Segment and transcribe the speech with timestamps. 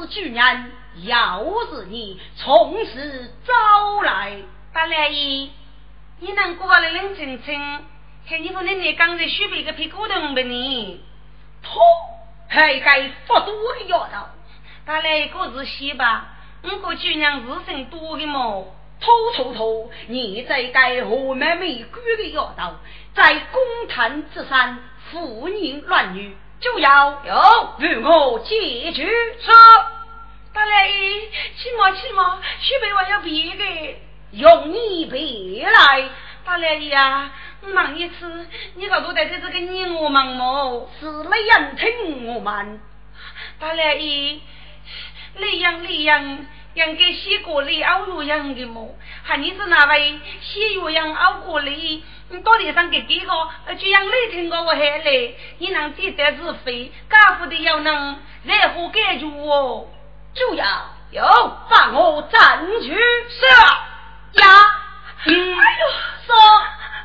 [0.00, 0.72] 是巨人，
[1.04, 4.36] 要是你从此招来，
[4.72, 5.50] 大来一，
[6.20, 7.84] 你能过来冷清清。
[8.28, 11.00] 看你不能你刚才许备个屁股疼不你？
[11.62, 11.82] 痛，
[12.48, 14.26] 还该发多的药头。
[14.84, 16.28] 他来个是西吧？
[16.62, 18.72] 我个姑娘日生多的么？
[18.98, 22.74] 偷偷偷，你在该何美玫瑰的药头，
[23.14, 24.78] 在公堂之上
[25.10, 26.34] 妇人乱语，
[26.66, 29.06] 就要有与我解决。
[29.40, 29.54] 说，
[30.52, 33.98] 大来起码起码许备我要别个，
[34.32, 36.08] 用你别来，
[36.44, 37.30] 大来呀。
[37.72, 40.90] 忙一次，你可不得在这个你我忙么？
[41.00, 42.80] 是那样听我们。
[43.60, 44.40] 大来一，
[45.36, 48.94] 那样那样，养给西过里熬药养的么？
[49.24, 52.04] 喊你是哪位西药养熬过里？
[52.28, 53.32] 你到底上给几个？
[53.74, 56.92] 就让你听过我还来，你能记得是非？
[57.08, 59.86] 家父的要能如何解决哦？
[60.34, 60.66] 就要
[61.10, 61.22] 有
[61.70, 63.46] 把我占据是
[64.40, 64.46] 呀。
[65.24, 65.86] 哎呦，
[66.26, 66.36] 说。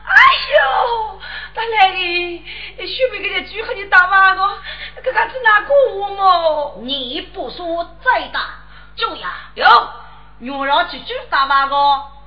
[0.03, 0.13] 哎
[0.53, 1.19] 呦，
[1.53, 4.57] 大来的，许备给这猪和你打完个，
[5.01, 5.73] 这个是哪个
[6.15, 6.81] 么？
[6.81, 8.41] 你不说再打
[8.95, 9.31] 就呀？
[9.55, 9.65] 有，
[10.39, 11.75] 牛肉去猪打完个，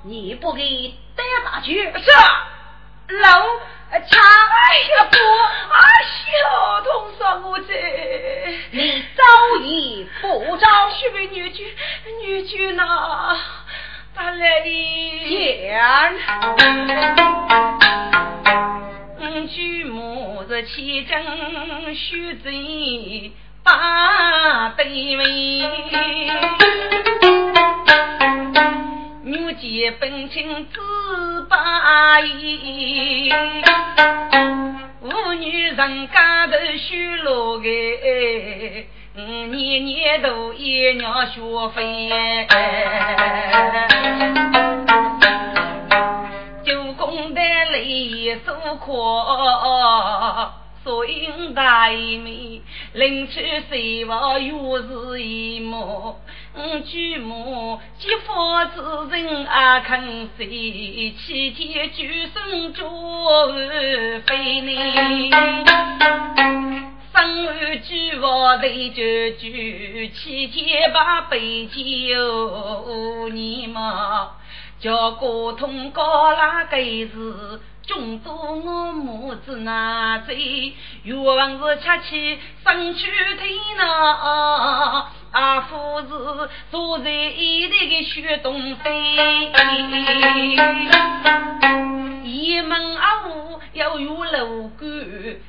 [0.05, 1.83] 你不给单打去？
[1.83, 2.11] 是，
[3.07, 3.29] 老
[4.01, 5.17] 掐哎呀不，
[5.73, 5.77] 啊，
[6.09, 6.27] 小
[6.83, 7.21] 童说
[7.51, 7.69] 我这！
[8.71, 9.23] 你招
[9.63, 10.91] 也不招？
[10.91, 11.65] 许为女婿，
[12.23, 12.83] 女婿呢？
[14.15, 16.15] 大来的讲，
[19.49, 22.51] 举目是齐争须知
[23.63, 24.85] 八对
[25.17, 25.25] 位，
[29.25, 30.81] 女杰本清知
[31.49, 33.33] 八义，
[35.01, 37.69] 妇女人家头须落个。
[39.17, 42.49] 嗯，年年都一鸟学费，
[46.65, 48.93] 九工的泪诉苦，
[50.85, 52.61] 所应大妹，
[52.93, 56.17] 临去谁望又是一幕？
[56.55, 61.15] 嗯，举目即发之人啊，肯谁？
[61.17, 63.49] 七天九生做
[64.27, 65.31] 非呢？
[67.17, 69.03] 生儿举房对酒
[69.39, 69.49] 酒，
[70.13, 74.33] 七天把杯酒，你嘛
[74.79, 80.73] 叫沟通高拉个是，众多我母子那醉，
[81.05, 85.11] 愿望是吃起生去天呐。
[85.35, 89.51] 阿夫是坐在一地的雪东飞，
[92.23, 94.89] 一门阿五要有楼杆，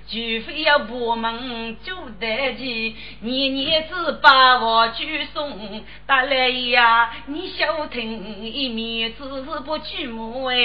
[0.08, 10.56] 除非要破门就得起，年年只把我举送，大来呀，你小听一面，只是不举母爱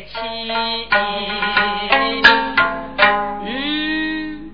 [0.00, 0.18] 妻。
[3.44, 4.50] 嗯，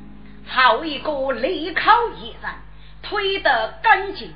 [0.46, 2.61] 好一个离考一人。
[3.02, 4.32] 推得干净，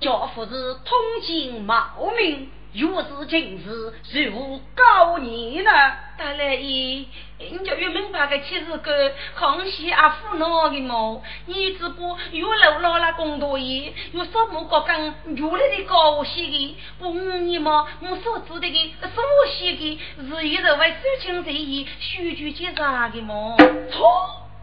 [0.00, 3.92] 教父是通情茂名，若是今日
[4.30, 5.70] 如何高年呢？
[6.18, 7.06] 大来一，
[7.38, 11.22] 你叫越明白个七十个康熙阿父闹的么？
[11.44, 17.86] 你只不越老老了公多爷，越什么个跟越来的高些的，不你么？
[18.00, 23.54] 我所知的个所写的，是一人为收情在意，虚举结扎的么？
[23.92, 24.08] 错，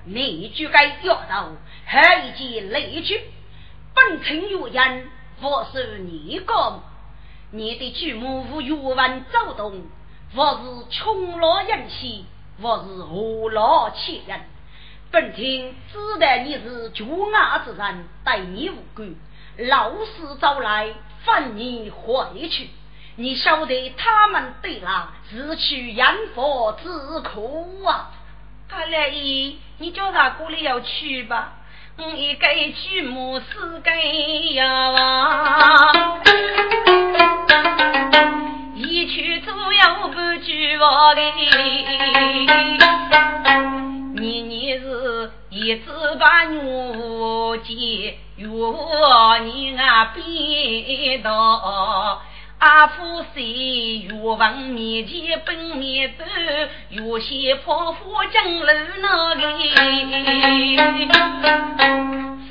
[0.06, 1.52] 你就该要到，
[1.86, 3.22] 还一件雷句。
[3.94, 5.08] 本城有人，
[5.42, 6.82] 或是你讲，
[7.52, 9.84] 你的祖母无语文走动，
[10.36, 12.26] 或是穷老人气，
[12.62, 14.42] 或是何老欺人。
[15.12, 19.04] 本厅知道你是穷雅之人，待你无辜，
[19.58, 20.94] 老师招来，
[21.24, 22.70] 放你回去。
[23.16, 26.90] 你晓得他们对了，是去养佛之
[27.22, 28.10] 苦啊！
[28.68, 31.54] 看来，你叫他过来要去吧。
[31.98, 33.92] 一个举目四个
[34.54, 35.92] 呀，
[38.76, 41.22] 一去左右不举我的，
[44.20, 45.32] 年年是。
[45.56, 45.86] 一直
[46.20, 46.60] 把女
[47.60, 52.20] 接，与你啊别到。
[52.64, 56.24] 阿夫谁欲望面前本面走，
[56.92, 59.44] 欲先破火将楼那个。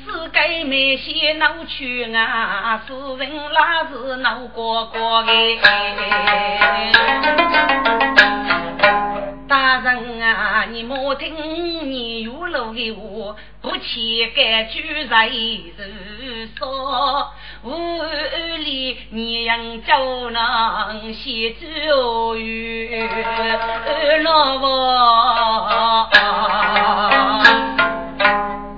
[0.05, 5.33] 世界没些闹去啊，世人那是闹过过的。
[9.63, 17.31] 大人啊，你莫听你有路的话，不去该句在是说。
[17.63, 18.03] 屋
[18.57, 23.07] 里你养叫能写咒语，
[24.23, 26.09] 老婆。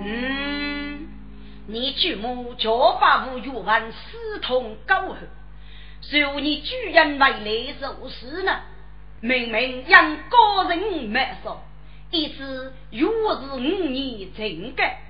[0.03, 1.07] 嗯，
[1.65, 5.15] 你舅母教把无语文私通高后，
[6.03, 8.51] 说你居然为来做事呢？
[9.21, 11.61] 明明让个人没说，
[12.11, 15.01] 一直若是五年正改。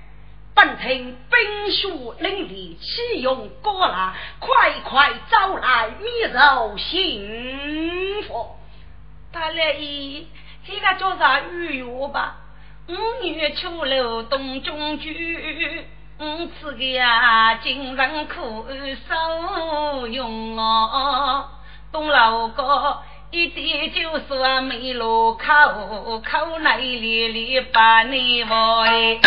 [0.54, 4.14] 本听冰雪凛冽，岂用过来？
[4.40, 8.56] 快快招来灭肉幸福。
[9.32, 10.26] 大来姨，
[10.66, 12.36] 这个叫啥鱼药吧？
[12.88, 15.84] 五月秋楼冬中居，
[16.20, 18.40] 五次个呀，今人可
[19.06, 21.50] 受用哦。
[21.92, 23.02] 东老哥。
[23.36, 25.42] 一点就说没路口，
[26.20, 29.20] 口内里里把你喂。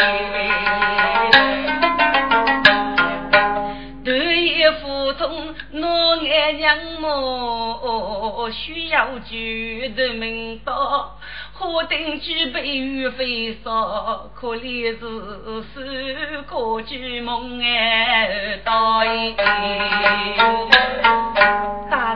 [4.04, 11.16] 对于普通我爱娘么，需要举的门道，
[11.54, 15.06] 何等举杯与飞烧，可怜是
[15.72, 19.04] 是个举梦哎，大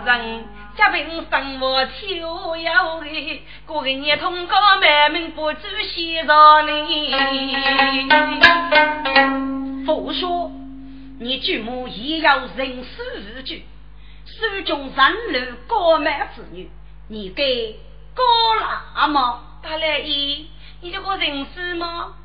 [0.08, 0.53] 人。
[0.76, 7.14] 家贫生活秋有味，个人也通高满门不知先上你。
[9.86, 10.52] 父说，
[11.20, 13.56] 你舅母也要人死日久，
[14.26, 16.68] 手中三路高满子女，
[17.08, 17.80] 你给
[18.16, 18.24] 高
[18.60, 19.42] 辣吗？
[19.62, 20.50] 大来姨，
[20.82, 22.16] 你这个人死吗？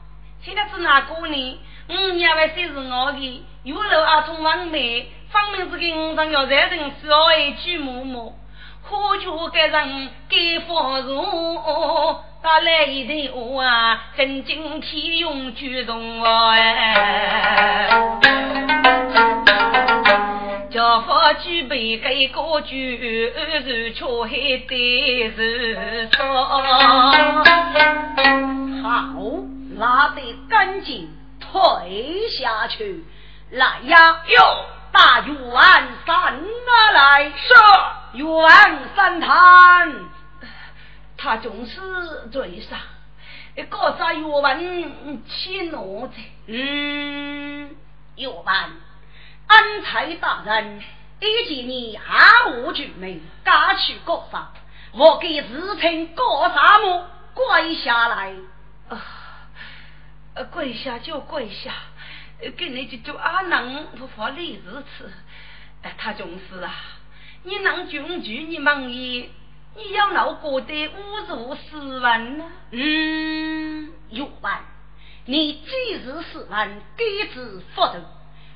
[0.43, 1.59] 现在是哪个呢？
[1.91, 5.13] 五年外生是我的，有楼阿从王梅。
[5.31, 8.35] 方明是给五常要在人死而一句默默，
[8.83, 12.25] 何求给人给放纵？
[12.41, 17.91] 打来一对话啊，真今天用举动哎，
[20.71, 23.31] 叫法举杯给个举，
[23.65, 24.31] 是却还
[24.67, 26.45] 得是说
[28.83, 29.15] 好，
[29.77, 33.05] 拉得干净，退下去，
[33.51, 34.78] 来呀哟。
[34.93, 35.37] 大元
[36.07, 37.31] 山哪来？
[37.31, 37.55] 是
[38.15, 38.29] 元
[38.97, 39.95] 山坛，
[41.17, 42.79] 他总是嘴上
[43.69, 46.15] 搞啥元文起怒子？
[46.47, 47.77] 嗯，
[48.17, 48.47] 元文，
[49.47, 50.83] 安财大人
[51.21, 54.53] 一见你阿无举名，赶去搞啥？
[54.93, 57.07] 我给自称搞啥么？
[57.35, 58.35] 跪下来！
[58.89, 58.97] 啊，
[60.51, 61.73] 跪下就跪下。
[62.57, 65.13] 给你就叫阿能不发利是吃，
[65.83, 66.73] 哎，他就是啊，
[67.43, 69.31] 你能君举你忙意，
[69.77, 72.45] 你要闹过得五如十万呢？
[72.71, 74.65] 嗯，有万，
[75.25, 77.95] 你既是十万，给之福头，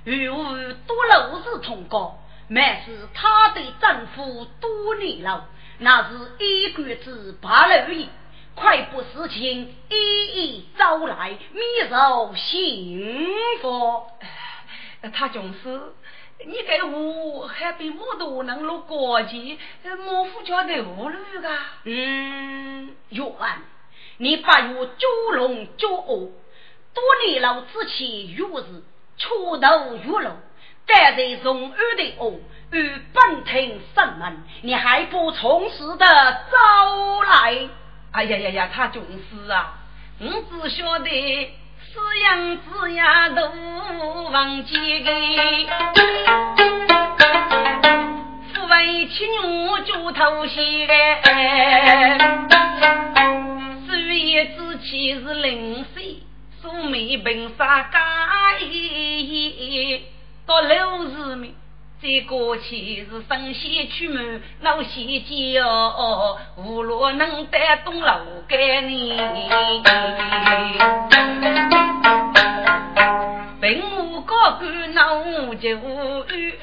[0.05, 0.55] 与我
[0.87, 5.49] 多路是通过，满是他的丈夫多年了，
[5.79, 8.09] 那是一个字八六亿。
[8.55, 13.27] 快步事情一一招来，免受幸
[13.61, 14.03] 福。
[15.13, 15.81] 他总是，
[16.47, 19.59] 你给我还比我都能落过去，
[20.05, 21.59] 莫夫家的无路噶。
[21.85, 23.29] 嗯，冤，
[24.19, 26.31] 你把我捉龙捉恶，
[26.95, 28.67] 多年老之前若是
[29.19, 30.37] 出头月落，
[30.87, 32.39] 该在从二的恶
[32.71, 36.07] 与本庭审问，你还不从实的
[36.51, 37.69] 招来？
[38.13, 39.73] 哎呀呀呀，他就是啊！
[40.21, 43.51] 我只晓得是样子呀，都
[44.31, 45.11] 忘记个。
[48.53, 50.93] 父为妻女就偷袭个，
[53.89, 56.19] 四月之妻是零岁，
[56.61, 60.03] 素眉本杀家一
[60.45, 61.55] 到六十米。
[62.03, 69.17] 再过去是神仙出门闹仙叫，无路能带动楼盖呢。
[73.61, 76.59] 本无高官闹就雨，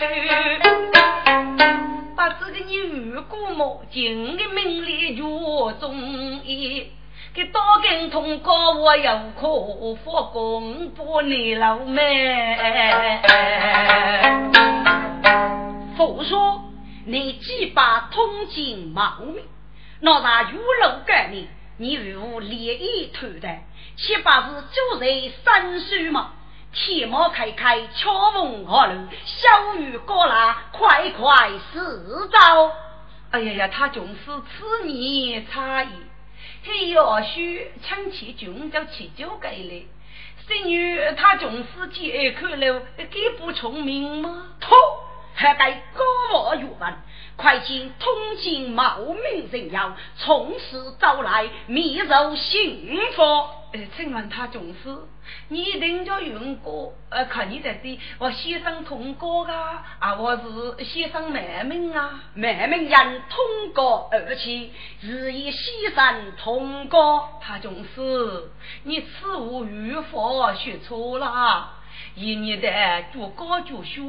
[2.17, 3.85] 把这个你遇过么？
[3.89, 5.21] 今的命里绝
[5.79, 5.95] 中
[6.43, 6.91] 意，
[7.31, 13.21] 给多根通过我有可发工不你老妹。
[15.95, 16.63] 佛说
[17.05, 19.43] 你既把通情冒昧，
[19.99, 23.47] 那啥玉楼干你，你与我连一团的，
[23.95, 26.31] 岂不是就在三岁吗？
[26.73, 29.07] 天幕开开，巧逢何路？
[29.25, 32.71] 小雨过来，快快四招。
[33.31, 35.89] 哎呀呀，他就是此年差异。
[36.63, 39.85] 嘿要许请起军就起酒给了。
[40.45, 44.47] 孙女他总是借口了，给不聪明吗？
[44.59, 44.77] 错，
[45.33, 46.93] 还该高我语文。
[47.39, 53.21] 快请通情冒名人妖，从此招来，密奏幸福。
[53.71, 54.93] 呃，请问他总是，
[55.47, 56.93] 你定叫云过？
[57.07, 67.39] 呃，看你在这，我先生通过啊，啊，我是先生妹妹啊，妹妹人通过而去，日以先生通过。
[67.39, 68.51] 他总是，
[68.83, 71.69] 你此物语法学错了，
[72.15, 72.69] 一年的
[73.13, 74.01] 做高做小，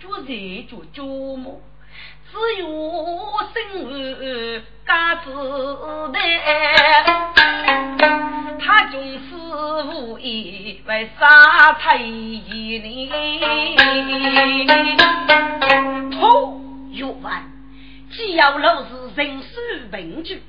[0.00, 1.60] 做热做琢磨。
[2.32, 2.66] 只有
[3.52, 5.30] 生儿家子
[6.10, 6.18] 的，
[8.58, 9.34] 他总是
[9.84, 13.10] 无意为啥才一年？
[16.10, 16.58] 头
[16.90, 17.30] 欲问，
[18.10, 20.42] 只要老是人事问句，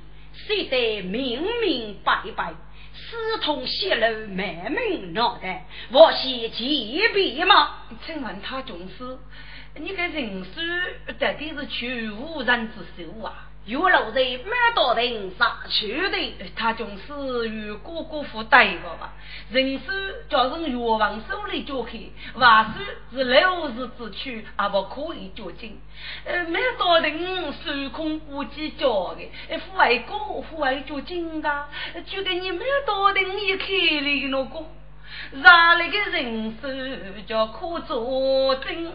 [0.48, 2.54] 写得明明白白，
[2.94, 7.72] 私通泄露，满门脑袋，我是奇笔吗？
[8.06, 9.18] 请问他总是？
[9.76, 10.62] 你个人书
[11.20, 13.50] 到底是去无人之手啊？
[13.66, 19.14] 有老人蛮多人杀去的，他就是与哥哥负担个吧？
[19.50, 19.86] 人书
[20.30, 22.84] 叫人越王手里交去，话书
[23.18, 25.80] 是六日之区，也不可以交进。
[26.26, 31.68] 呃，蛮多人手空不计交的，父爱哥父爱交进的，
[32.06, 34.66] 就给你蛮多人一开的那个。
[35.42, 36.68] 让那个人手
[37.28, 38.94] 叫可作证，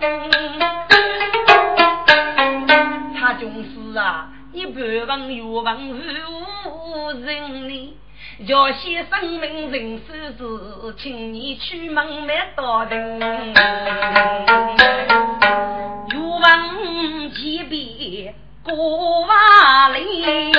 [3.18, 7.96] 他就是啊，你不忘冤枉无人呢，
[8.46, 13.18] 要先生命人手是，请你去门没到人，
[16.10, 18.34] 冤枉几遍
[18.68, 20.52] 过瓦里，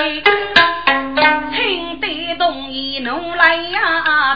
[1.52, 4.36] 听得懂意侬来呀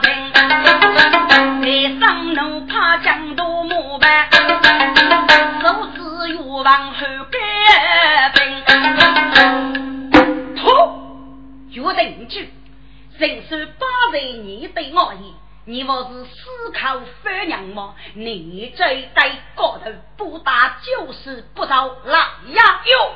[2.00, 7.00] 上侬怕江都木板，手指越往后
[7.32, 8.64] 改兵。
[10.56, 10.70] 突，
[11.72, 12.54] 约定句，
[13.18, 15.24] 人生八十年对我言，
[15.66, 17.96] 你我是思考反娘吗？
[18.14, 23.16] 你这在高头不打就是不着来呀哟，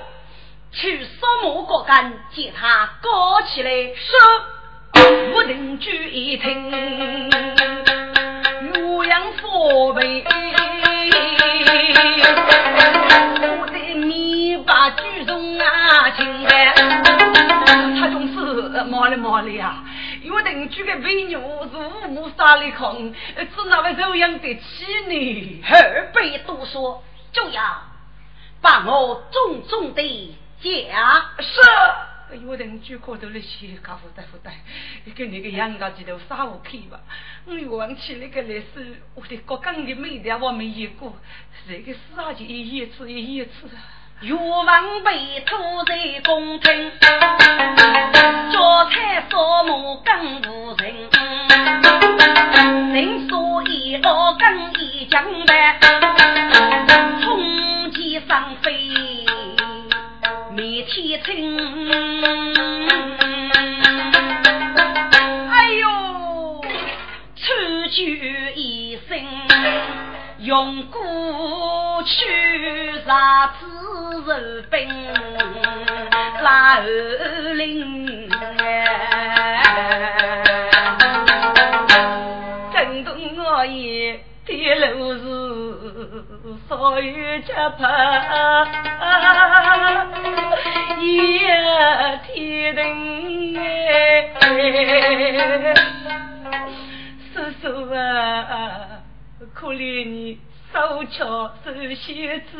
[0.71, 5.01] 去扫墓过干，接他高起来说，
[5.33, 7.29] 约定句一听。
[9.39, 10.23] 佛杯，
[13.59, 16.73] 我的米把举重啊，亲爱，
[17.99, 19.83] 他总是毛里毛里啊，
[20.21, 25.63] 约定举个美女是五母杀里空，只那位肉样得起呢？
[25.69, 27.61] 二辈多说，就要
[28.61, 30.71] 把我重重的奖
[31.39, 31.61] 是。
[32.45, 34.51] 有人举高头那些家伙大夫带，
[35.15, 36.99] 跟那个羊羔鸡头杀我去吧！
[37.45, 41.15] 我忘记那个历史，我的国刚的美的我没演过，
[41.65, 43.69] 这个事啊就一一次一一次。
[44.19, 46.91] 岳王被土在宫廷，
[48.51, 51.09] 脚踩扫墓更无人，
[52.93, 55.79] 人说一老更一将白，
[60.97, 61.55] 天青，
[65.51, 66.61] 哎呦，
[67.35, 67.45] 出
[67.91, 69.15] 句一生，
[70.39, 74.89] 用过去啥子人兵，
[76.41, 76.81] 拉二
[77.53, 78.27] 零，
[82.73, 84.19] 震动我也。
[84.47, 85.19] 铁路是
[86.69, 88.65] 所有脚怕，
[91.01, 92.81] 也天灯
[93.57, 94.31] 哎，
[97.33, 99.03] 叔叔啊，
[99.53, 100.39] 可怜你
[100.71, 102.57] 手巧手写字，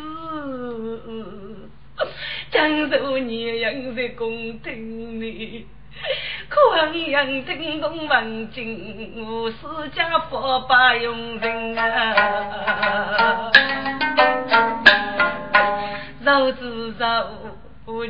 [2.51, 5.65] 江州年阳在宫廷里。
[6.49, 13.51] 可恨杨震东文静，无私家佛把用人啊！
[16.23, 17.05] 肉之肉，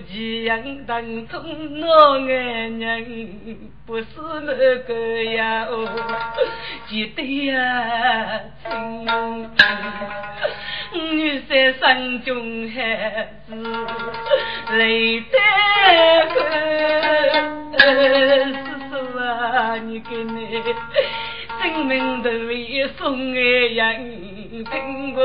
[0.07, 1.41] 几样当中
[1.81, 4.05] 我爱人，不是
[4.43, 5.67] 那个呀，
[6.87, 8.69] 记得呀，亲。
[10.93, 13.53] 女婿生中孩子
[14.77, 15.37] 累得
[16.33, 17.26] 苦，叔叔啊，
[19.79, 20.63] 你给你
[21.61, 25.21] 生命都为送爱人听过。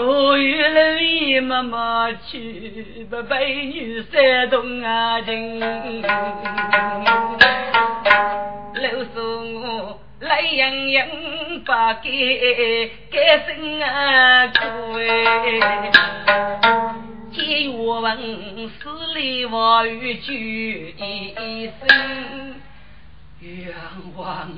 [0.00, 5.60] 我与楼妈妈去，不被女婿同啊情。
[8.74, 9.16] 楼说
[9.62, 9.98] 我。
[10.20, 11.06] 来洋洋
[11.64, 14.52] 把给给生啊苦
[14.98, 16.77] 哎，
[17.48, 22.54] 借我问死里话语句一声
[23.40, 23.74] 冤
[24.14, 24.52] 枉啊！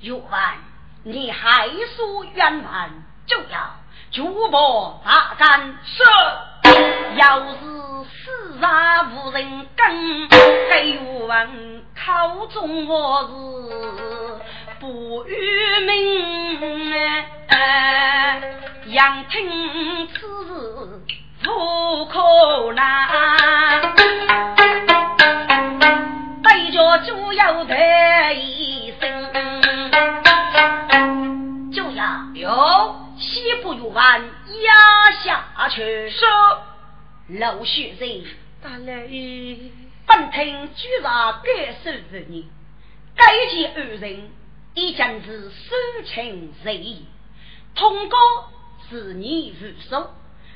[0.00, 0.54] 冤枉！
[1.02, 2.88] 你还说冤枉，
[3.26, 3.76] 就要
[4.10, 6.02] 举报大干是。
[7.18, 7.58] 要是
[8.08, 10.28] 世上无人跟，
[10.70, 11.46] 该冤枉
[11.94, 13.32] 口中我是。
[14.80, 15.30] 不与
[15.84, 16.90] 民
[18.86, 23.94] 杨听此事不可难，
[26.42, 29.32] 对着就要得一声，
[31.72, 34.22] 就要有西部玉湾
[34.62, 36.10] 压下去。
[36.10, 36.28] 说
[37.40, 38.24] 老学人，
[38.62, 39.72] 大雷，
[40.06, 42.48] 本听居然该受是你，
[43.16, 44.30] 该见二人。
[44.74, 45.74] 已经是收
[46.06, 47.04] 情随意，
[47.74, 48.16] 通告
[48.88, 50.10] 是你如手，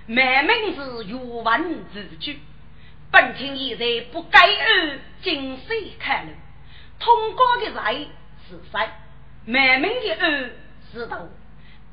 [0.09, 2.39] 满名是语文字句。
[3.11, 6.33] 本庭现在不该二精髓看了，
[7.01, 8.09] 通告的人
[8.49, 8.89] 是谁？
[9.47, 10.51] 满名的二
[10.93, 11.29] 是头。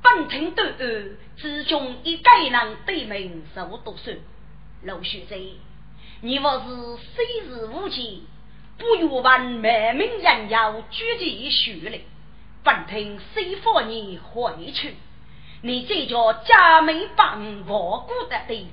[0.04, 4.12] 本庭对二之中一个人对名受读书。
[4.84, 5.40] 陆学生，
[6.22, 8.28] 你我是虽是无忌，
[8.78, 12.02] 不语文满名人要举起学历。
[12.64, 14.96] 本听谁放你回去？
[15.66, 18.68] 你这叫家门帮我顾得的，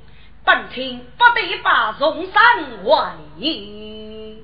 [0.45, 2.43] 本听不得把荣山
[2.83, 2.97] 为
[3.37, 4.43] 你。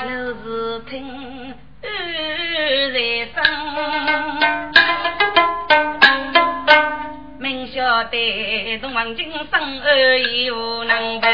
[0.00, 0.04] 老
[0.42, 1.88] 是听二
[2.92, 2.98] 在
[3.32, 3.44] 声，
[7.38, 11.30] 明晓得东王今生儿有能办。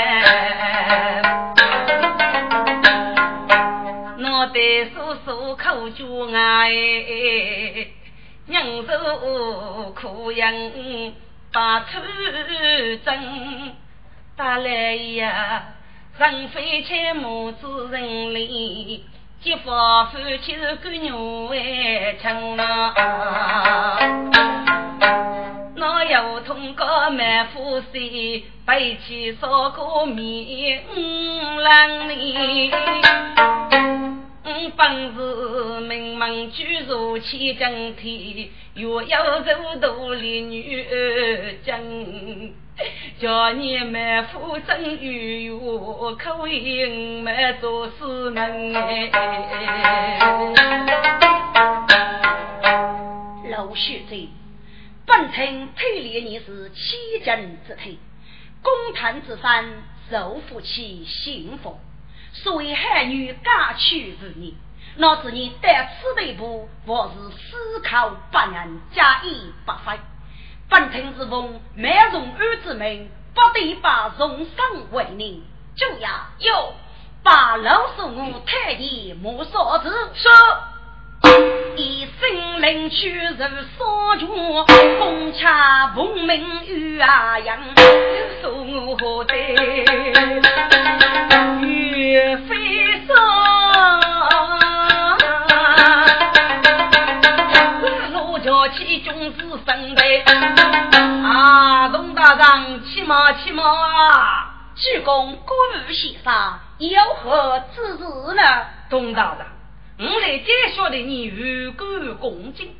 [4.31, 6.71] 我得叔叔口角哎，
[8.49, 10.53] 娘受苦养
[11.53, 11.99] 把出
[13.05, 13.73] 征，
[14.37, 15.65] 打来呀，
[16.19, 19.05] 人非切母子人里，
[19.43, 23.99] 结发夫妻是个牛哎强啊！
[25.81, 30.83] 我要通过满腹水，背起烧锅面
[31.63, 32.73] 郎里。
[34.77, 42.55] 本是名门居住千金天，又要走大力女儿经，
[43.21, 45.03] 叫你们夫真
[45.45, 49.11] 有缘，可为们做事能哎。
[53.51, 54.29] 老学者，
[55.05, 57.99] 本村推理你是千金之体，
[58.63, 59.65] 公堂之犯，
[60.11, 61.79] 受夫妻幸福。
[62.42, 64.57] 所以汉女嫁娶之你，
[64.96, 69.98] 哪知你得此地步，或是思考不能加以不非。
[70.70, 75.42] 本庭之风，没容安之名，不得把荣生为你。
[75.77, 76.74] 就要有
[77.22, 80.31] 把老叔我太爷莫说子说，
[81.77, 83.37] 一声令去如
[83.77, 84.27] 所求，
[84.98, 87.59] 公恰奉命与阿阳，
[88.42, 89.35] 送我的。
[89.37, 91.18] 岳
[92.49, 93.15] 飞上，
[98.13, 100.25] 罗家七军是分队
[101.23, 101.89] 啊！
[101.91, 103.63] 董大人，起码起码。
[103.63, 104.55] 啊！
[104.75, 105.55] 鞠躬，古
[105.89, 108.05] 语先生，有何指示
[108.35, 108.43] 呢？
[108.91, 112.75] 董大人，我来介绍的你勇敢恭敬，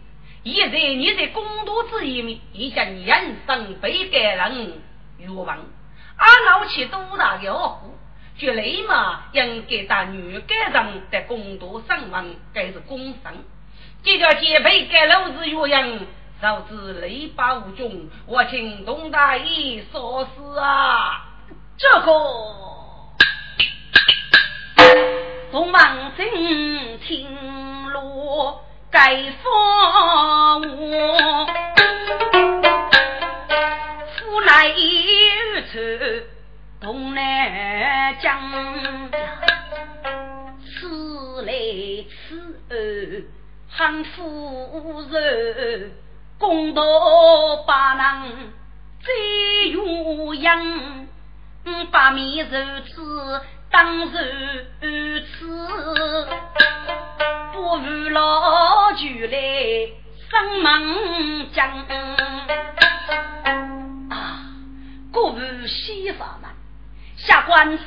[0.45, 4.81] 现在你在公道之面，已经人生被改人
[5.19, 5.47] 欲望，
[6.17, 7.81] 俺老七多大的恶
[8.39, 13.45] 绝雷嘛，应该在女干上得公道上门，该是公生。
[14.05, 15.99] 这条街配该路是岳阳，
[16.41, 21.25] 受之雷八无穷，我请董大爷说事啊。
[21.77, 22.13] 这个
[25.51, 25.81] 东门
[26.17, 31.47] 镇青罗该方我
[34.17, 34.75] 府内
[35.55, 36.38] 有仇。
[36.81, 38.41] 东南江，
[40.63, 41.53] 此来
[42.07, 43.29] 此去
[43.69, 45.93] 很富人，
[46.39, 46.83] 公道
[47.67, 48.53] 把能
[49.01, 51.09] 最有样，
[51.91, 55.69] 把面如此当如此，
[57.53, 59.37] 不如老就来
[60.31, 61.87] 生猛将。
[65.11, 66.49] 过日西法门，
[67.19, 67.79] 下官生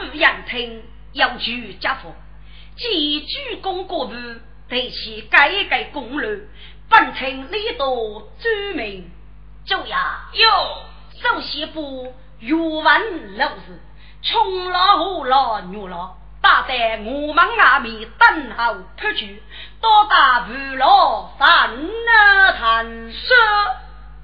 [0.00, 2.14] 日养听，要求家父，
[2.76, 6.28] 既主公过日，得其改一改功劳，
[6.88, 9.10] 本城礼多专名。
[9.66, 10.48] 就呀，哟，
[11.22, 13.78] 首先不越文老子，
[14.22, 19.42] 穷老虎老牛老，打在我们外面等候出去，
[19.82, 23.36] 到达不老三那谈说。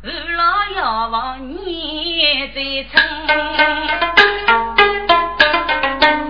[0.06, 0.44] 二老
[0.76, 2.60] 要望你再
[2.92, 3.00] 称，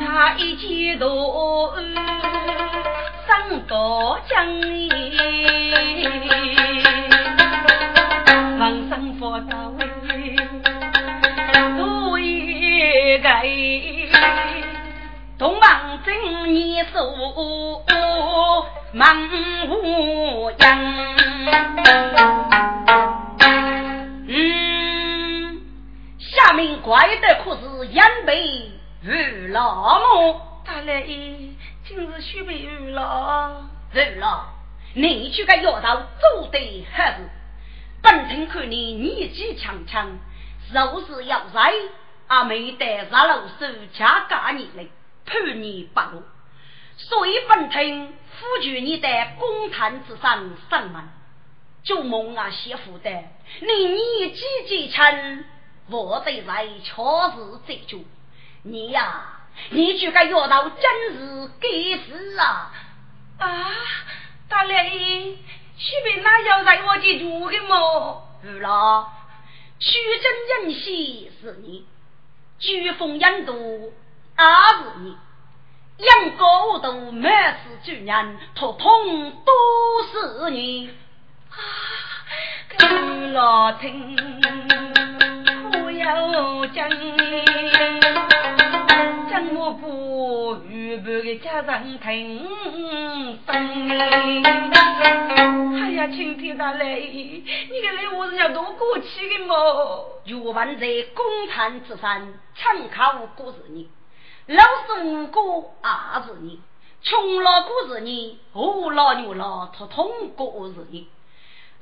[0.07, 1.09] 他一见到
[3.27, 3.29] 上
[3.67, 4.47] 刀将，
[8.61, 9.73] 王生佛到
[11.77, 13.29] 多一个，
[15.37, 16.15] 东王正
[16.55, 17.13] 你手
[18.93, 19.17] 忙
[19.69, 20.95] 无恙。
[26.53, 28.71] 名怪的可是杨梅
[29.03, 30.61] 玉老么？
[30.67, 31.57] 大来今
[31.97, 34.47] 日须被玉老玉老，
[34.95, 37.29] 你去个丫头做得何事？
[38.03, 40.19] 本城看你年纪轻轻，
[40.73, 41.73] 若是要在
[42.29, 44.87] 阿妹得杀老手加加你来
[45.27, 46.23] 判你八路，
[46.97, 51.03] 所以本城呼求你在公堂之上上门，
[51.83, 53.11] 做梦啊媳妇的，
[53.61, 55.45] 你年纪既轻。
[55.91, 58.07] 我得在确实这句，
[58.63, 59.23] 你呀，
[59.71, 61.69] 你这个药到真是该
[62.07, 62.73] 死啊！
[63.39, 63.71] 啊，
[64.49, 65.37] 大雷，
[65.77, 68.29] 许别那要在我记住的么？
[68.43, 69.09] 是了，
[69.79, 71.87] 曲真人兮是你，
[72.59, 73.93] 举风引渡
[74.39, 75.17] 也是你，
[75.99, 79.53] 养狗都满是主人，通通都
[80.11, 80.89] 是你
[81.51, 81.59] 啊！
[82.79, 82.87] 给
[83.33, 84.94] 老听。
[85.99, 86.91] 有将，
[89.31, 92.49] 将我不预备的家人听
[93.47, 94.43] 声。
[95.77, 100.21] 哎呀，青天大雷，你个雷我是要多过气的么？
[100.25, 103.89] 岳文在公堂之上，参考过是你，
[104.47, 105.89] 老师无辜也
[106.27, 106.61] 是你，
[107.03, 111.07] 穷老过是你，饿老牛老他通过是你，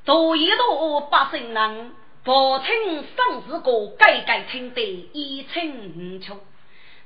[0.04, 1.92] 多一多百姓人。
[2.24, 2.68] 报称
[3.16, 6.38] 生死过，改改称得一清楚。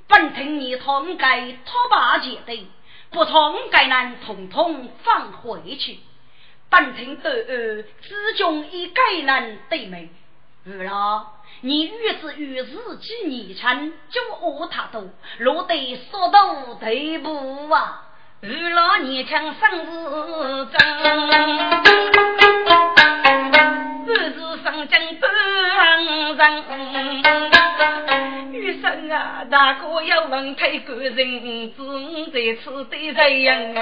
[0.07, 2.69] 本听你通改托把结的，
[3.11, 6.01] 不通改难统统放回去。
[6.69, 10.11] 本听得二之中一改难对没？
[10.67, 11.25] 二老，
[11.63, 15.03] 你越是越自己年轻，就恶他多，
[15.39, 18.03] 落得说到对不啊？
[18.43, 22.96] 二老年轻生死真。
[26.37, 26.65] 人，
[28.53, 31.17] 余生啊，大哥要问太感人，
[31.75, 31.81] 只
[32.27, 33.75] 在此对人言。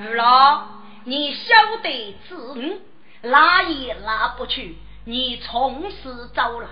[0.00, 0.64] 二老，
[1.04, 2.80] 你晓得字，
[3.22, 6.68] 拉也拉不去，你从实走来，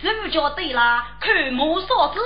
[0.00, 2.20] 是觉得啦，看目所指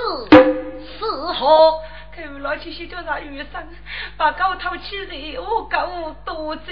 [0.97, 1.79] 是何？
[2.21, 3.67] 开我老七些叫啥余生，
[4.15, 6.65] 把高头起来，我够多灾，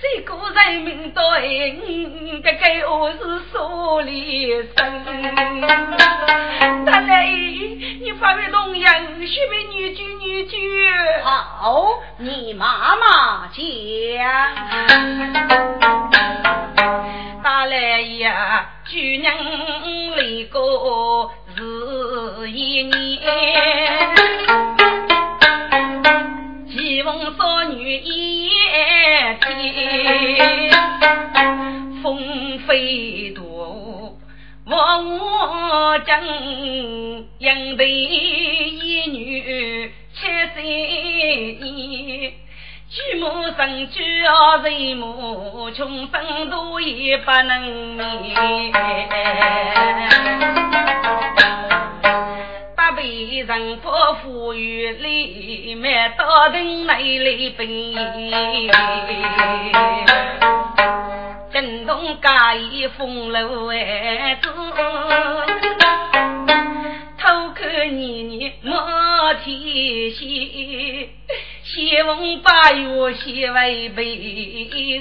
[0.00, 3.18] 谁个人民对，该该我是
[3.50, 5.04] 说里生。
[6.86, 8.94] 大来，你发为龙阳，
[9.26, 11.20] 许为女婿女婿。
[11.24, 11.84] 好，
[12.18, 13.64] 你妈妈讲。
[17.42, 19.32] 大来呀，举人
[20.12, 21.32] 来过。
[21.56, 23.20] 是一年，
[26.68, 28.50] 吉翁少女一
[29.40, 30.70] 天，
[32.02, 34.16] 风飞多，
[34.64, 36.22] 我将
[37.38, 40.62] 应对一女七岁
[41.60, 42.32] 年，
[42.88, 48.72] 举目生举啊人目，穷生多也不能免。
[53.00, 53.88] 被人不
[54.20, 57.66] 富裕，里面到人内里奔。
[61.50, 64.48] 这跟同家义风流儿子，
[67.18, 71.08] 偷看年年莫天仙，
[71.64, 74.02] 仙翁八月仙为陪，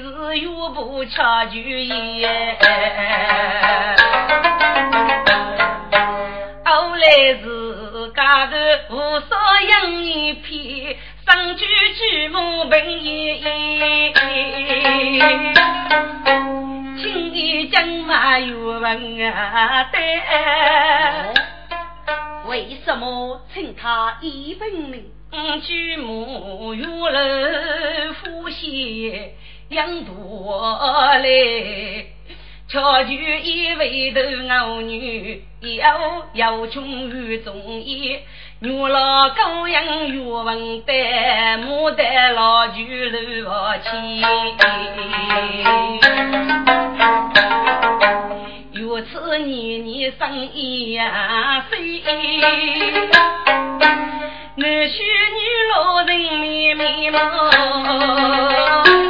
[0.02, 2.58] 是岳不巧就也。
[6.64, 7.34] 后来
[8.00, 8.56] 自家头
[8.96, 9.36] 无少
[9.70, 10.96] 养一片。
[11.26, 13.44] 上句句母本意，
[16.98, 20.22] 今日将马有问啊对，
[22.48, 24.98] 为什么称他一本呢？
[25.62, 29.34] 举母有了夫妻
[29.68, 30.78] 养多
[31.22, 31.28] 来。
[32.72, 34.22] 巧就一回头，
[34.76, 38.20] 我女要要穷于中意，
[38.60, 40.94] 女老高阳岳文德，
[41.66, 42.84] 牡丹老就
[43.44, 43.52] 楼
[43.82, 44.22] 前。
[48.74, 52.04] 如此年年生意呀飞，
[54.58, 55.40] 男婿女
[55.74, 59.09] 老人绵绵忙。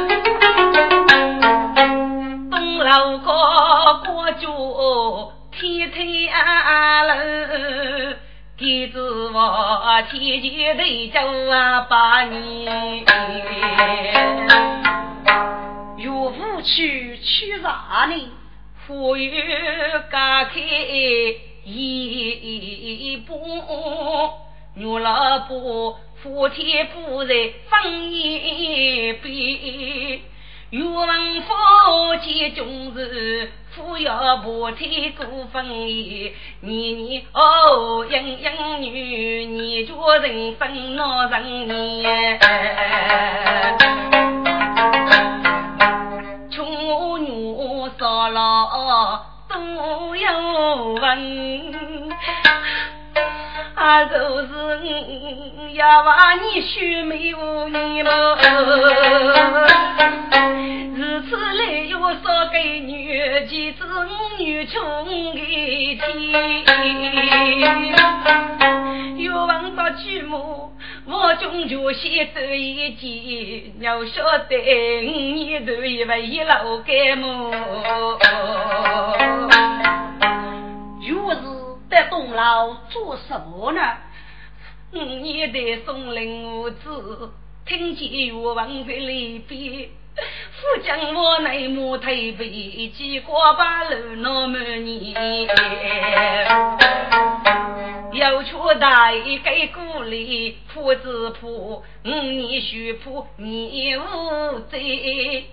[8.60, 11.18] 楼，给子我天天得走
[11.50, 13.04] 啊八年。
[15.96, 18.14] 岳父去去啥呢？
[18.86, 19.32] 富裕
[20.10, 20.60] 家开
[21.64, 23.40] 一步，
[24.74, 27.34] 女老婆夫妻不在
[27.70, 30.20] 放一边。
[30.70, 31.06] 岳王
[31.42, 31.54] 夫
[32.22, 42.40] 妻终日扶摇婆推过分意，年年哦莺莺女，年家人生闹人年。
[46.50, 47.56] 穷女
[47.96, 51.70] 少老都要问。
[53.80, 54.76] 啊，都是我
[55.72, 58.10] 要把你许没无你么？
[60.94, 63.86] 如此来又少给女，几子
[64.38, 66.04] 女穷一天。
[69.16, 70.70] 又望到举母，
[71.06, 74.56] 我终究先走一件，要晓得
[75.00, 77.50] 你都以为一老干么？
[81.08, 81.69] 若是。
[81.90, 83.80] 在东老做什么呢？
[84.92, 87.32] 五年的松林无子，
[87.66, 95.48] 听见岳王的离别，夫将我内母推背，几瓜把路那么年，
[98.12, 105.44] 要求大爷给鼓励，父子谱五年学谱你无罪，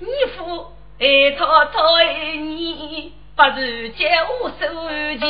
[0.00, 3.12] 你父爱他他爱你。
[3.36, 4.08] 不如借
[4.40, 4.64] 我手
[5.18, 5.26] 钱，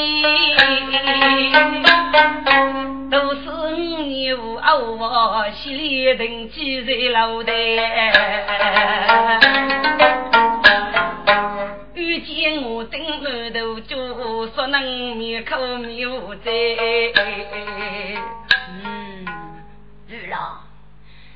[3.10, 7.52] 都是五年五我心里等积在脑袋。
[11.94, 14.82] 遇见我登门头，就说能
[15.16, 16.50] 面口面无灾。
[18.82, 19.24] 嗯，
[20.08, 20.60] 玉郎，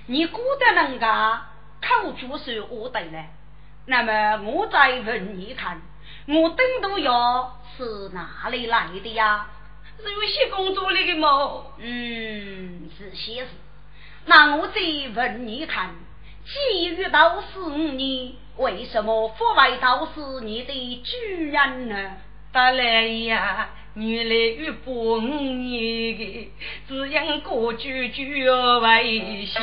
[0.05, 1.47] 你过得人家
[1.81, 3.25] 口就是我的呢。
[3.87, 5.81] 那么我再问你看。
[6.29, 9.47] 我等都要是哪里来的呀？
[10.01, 11.65] 是有些工作来的吗。
[11.79, 13.49] 嗯，是些事。
[14.27, 14.75] 那我再
[15.15, 15.91] 问你看，
[16.45, 22.17] 既遇到是你，为什么不外道是你的主人呢？
[22.53, 24.35] 大来呀，原来
[24.65, 26.49] 有八五年的，
[26.87, 29.59] 只因过句句要为先。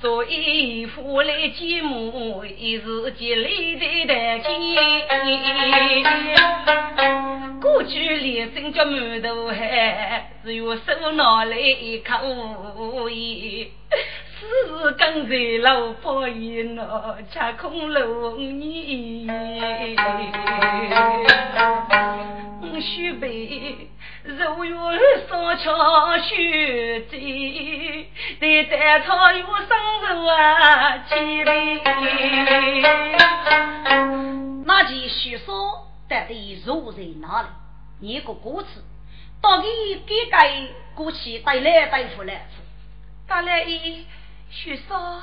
[0.00, 4.74] 所以父来继母，一时间累得得劲。
[7.60, 13.68] 过去连生着满头汗，只有手拿来一口烟。
[14.38, 16.82] 此时刚在老婆院内，
[17.30, 19.26] 恰空楼你。
[22.78, 23.88] 须备
[24.24, 24.76] 肉月
[25.26, 31.80] 烧巧血醉，待在草原生肉啊，几杯。
[34.66, 35.52] 那件血烧
[36.06, 37.48] 到底肉在哪里？
[38.06, 38.66] 一个故事，
[39.40, 39.66] 到底
[40.06, 42.46] 给该过去带来带回来？
[43.26, 44.06] 带来一
[44.56, 45.20] 血烧，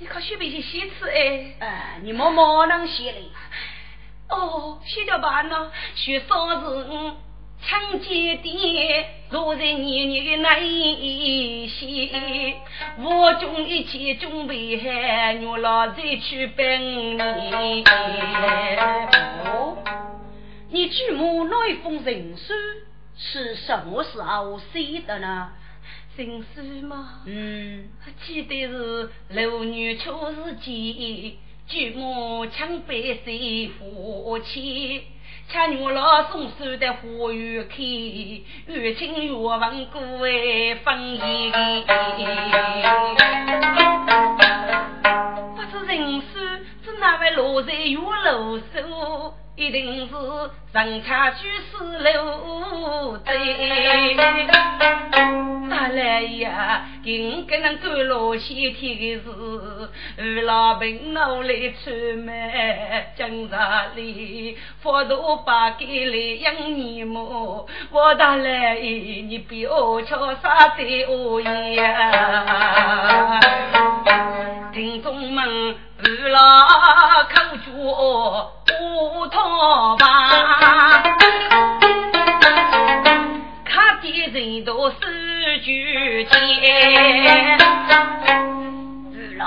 [0.00, 1.54] 你看血备些写词哎。
[1.60, 3.30] 哎，你默默能写嘞。
[4.30, 7.12] 哦，写着办呢，血烧是。
[7.66, 12.10] 抢劫的坐在年年的内心，
[12.98, 14.86] 我中一起准备好，
[15.48, 17.84] 我老再去奔你。
[19.46, 19.78] 哦，
[20.68, 22.52] 你举母那封人书
[23.16, 25.52] 是什么时候写的呢？
[26.16, 27.22] 人书吗？
[27.26, 27.88] 嗯，
[28.24, 31.34] 记得是六月初日间，
[31.66, 35.02] 举母抢白水夫妻。
[35.48, 37.76] 恰女老送书的花园开，
[38.72, 41.52] 越听越问过哎分言。
[45.56, 46.38] 不知人书
[46.84, 49.34] 是哪位落在月楼手？
[49.56, 50.14] 一定是
[50.72, 53.32] 人家居士楼在。
[55.70, 59.30] 大来呀，今个能赶路西天的事，
[60.18, 61.90] 二老病努力出
[62.24, 62.52] 门，
[63.16, 67.66] 警察里佛陀把给来养你么？
[67.90, 73.40] 我大来，你别瞧啥对我呀？
[74.72, 76.40] 听众们，二老
[77.24, 77.70] 口诀。
[78.80, 81.02] 乌托邦，
[83.64, 87.58] 看的人都是举钱。
[87.58, 89.44] 二老，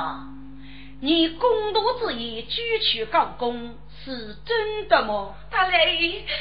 [1.01, 5.35] 你公道之意举取高公是真的吗？
[5.51, 5.85] 大来，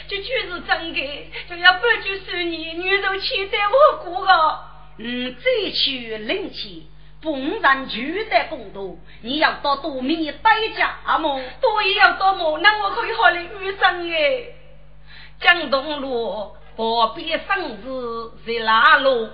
[0.08, 1.00] 这就是真的，
[1.48, 4.60] 就要半句十年，女人欠在我过了。
[4.98, 6.82] 嗯，再去领钱。
[7.26, 7.96] 逢人就
[8.30, 11.40] 得公道，你要到多米代价么？
[11.60, 12.58] 多也要多么？
[12.58, 14.44] 那我可以和你遇上哎。
[15.40, 19.28] 江东路旁边生子在哪路？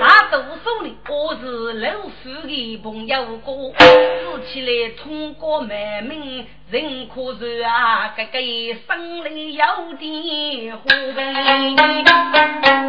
[0.00, 3.52] 大多数的我是老夫的朋友哥，
[4.22, 8.38] 说起来通过满门人可是啊，这个
[8.86, 9.64] 生里有
[9.98, 11.74] 点火呗。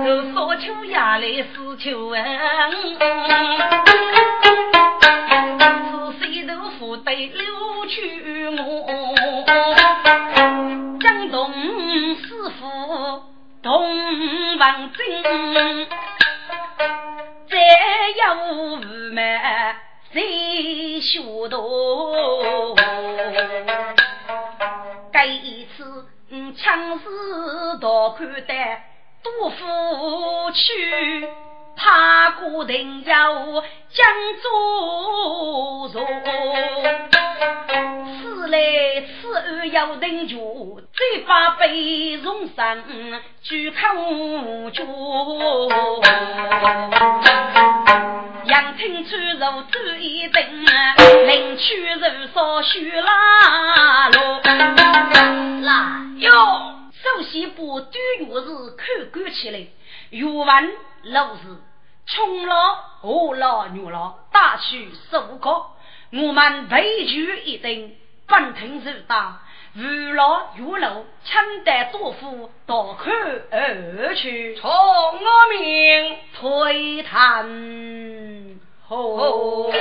[0.05, 2.23] 都说秋呀来是秋问。
[7.95, 9.45] 留去我，
[10.99, 11.53] 江东
[12.15, 13.23] 师傅
[13.63, 15.87] 同王真，
[17.49, 17.57] 再
[18.17, 18.75] 有无
[19.13, 19.39] 门
[20.11, 22.75] 谁学多？
[25.13, 26.05] 这一次
[26.57, 28.53] 枪死大看的
[29.23, 31.29] 杜甫去。
[31.77, 33.33] 他固定要
[33.91, 34.07] 江
[34.41, 36.01] 左坐，
[38.21, 38.57] 此来
[39.01, 42.77] 此岸要定住，最把悲容上
[43.41, 43.77] 举口
[44.71, 44.83] 角。
[48.45, 50.43] 杨听出入走一等，
[51.27, 54.41] 领取如烧许拉罗。
[55.61, 55.73] 来
[56.17, 56.31] 哟，
[57.03, 59.65] 首先把端月日看管起来，
[60.15, 60.45] 语文。
[61.03, 61.41] 老师
[62.07, 62.55] 穷了、
[63.03, 65.49] 饿了、女了，大去受苦。
[66.13, 67.91] 我们围聚一等，
[68.25, 69.41] 本听受打，
[69.75, 69.81] 无
[70.13, 73.11] 老有老，抢得多富，大口
[73.51, 74.55] 而去。
[74.55, 75.19] 从我
[75.51, 78.57] 命推谈
[78.87, 79.71] 后。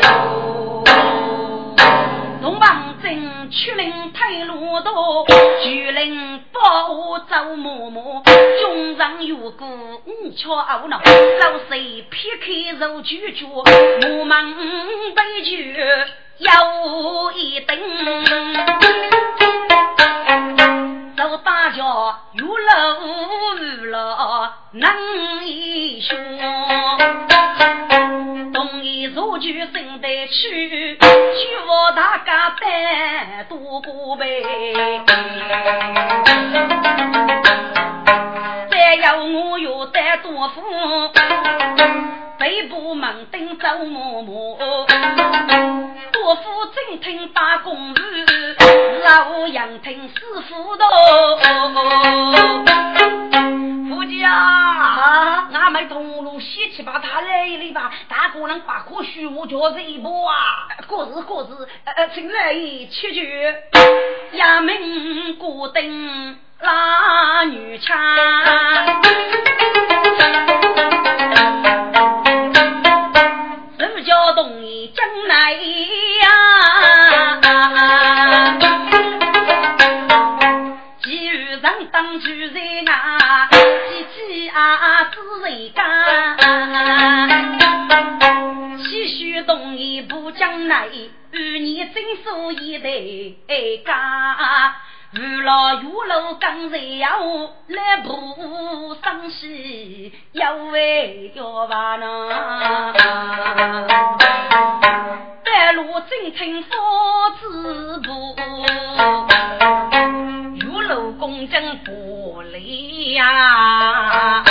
[2.44, 4.92] 龙王镇出令推路道，
[5.62, 8.22] 举令保走嬷嬷，
[8.60, 11.00] 中上有个五巧懊恼，
[11.40, 14.54] 老谁撇开肉拒绝，我们
[15.14, 15.56] 杯酒
[16.36, 17.78] 有一等，
[21.16, 22.52] 走大家有路
[23.00, 23.54] 无
[23.86, 23.96] 路
[24.72, 26.14] 能一说。
[29.14, 30.83] 如举生得去，
[31.44, 34.42] 去我大家单独过呗。
[38.70, 40.62] 再要我有得多福，
[42.38, 44.56] 背部门丁走默默，
[46.12, 46.42] 多福
[46.74, 48.56] 正听打工事，
[49.04, 50.14] 老杨听师
[50.48, 50.86] 傅道。
[53.90, 57.90] 夫妻啊，俺们同路西七八他来一吧，
[58.34, 60.66] 大哥能把可许我就是一波啊！
[60.88, 61.46] 过日过日，
[61.84, 63.54] 呃，请来一七句，
[64.32, 67.96] 衙门过灯拉女枪，
[73.78, 75.60] 手脚动意真来呀，
[81.04, 81.28] 几
[84.48, 84.58] 啊！
[84.74, 85.82] 啊，子人家，
[92.24, 92.78] 夷不将来，与你真说一
[93.46, 94.76] 对家。
[95.12, 97.08] 遇了玉楼刚才要
[97.68, 99.46] 来不生死，
[100.32, 102.92] 要为要把那
[105.44, 106.74] 白露真情佛
[107.38, 108.36] 子布，
[110.56, 114.42] 玉楼公正不离呀。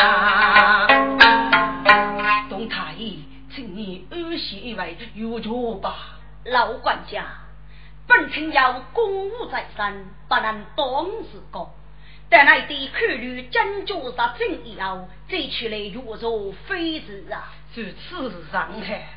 [2.49, 5.93] 东太医，请你安息为有着吧，
[6.45, 7.42] 老管家。
[8.07, 11.69] 本城要公务在身，不能当事个。
[12.29, 17.53] 但那的考虑真脚杀正以后，再出来若做非子啊！
[17.75, 19.07] 如此上海，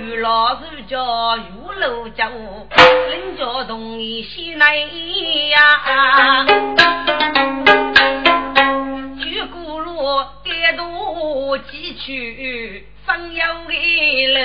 [0.00, 1.42] 与老师叫玉
[1.80, 6.46] 楼家，人家同意西来呀。
[9.20, 13.72] 举古路街道几曲，方有个
[14.34, 14.38] 路。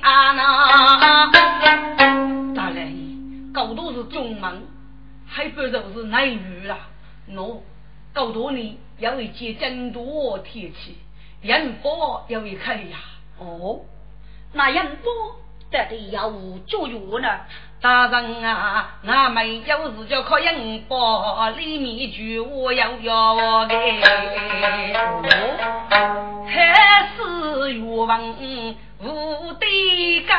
[0.00, 1.30] 啊那，
[2.54, 4.62] 大人，高度是中门，
[5.26, 6.88] 还不如是内女啦？
[7.28, 7.60] 喏，
[8.14, 10.96] 高度呢要一件更多天气，
[11.42, 12.96] 人波要一开呀。
[13.38, 13.80] 哦，
[14.54, 15.12] 那人波
[15.70, 16.30] 到底要
[16.66, 17.28] 做用呢？
[17.82, 23.74] 大人啊，俺没有事就靠人波，里面句我要要的。
[26.46, 28.36] 还是岳王
[28.98, 30.36] 无对家，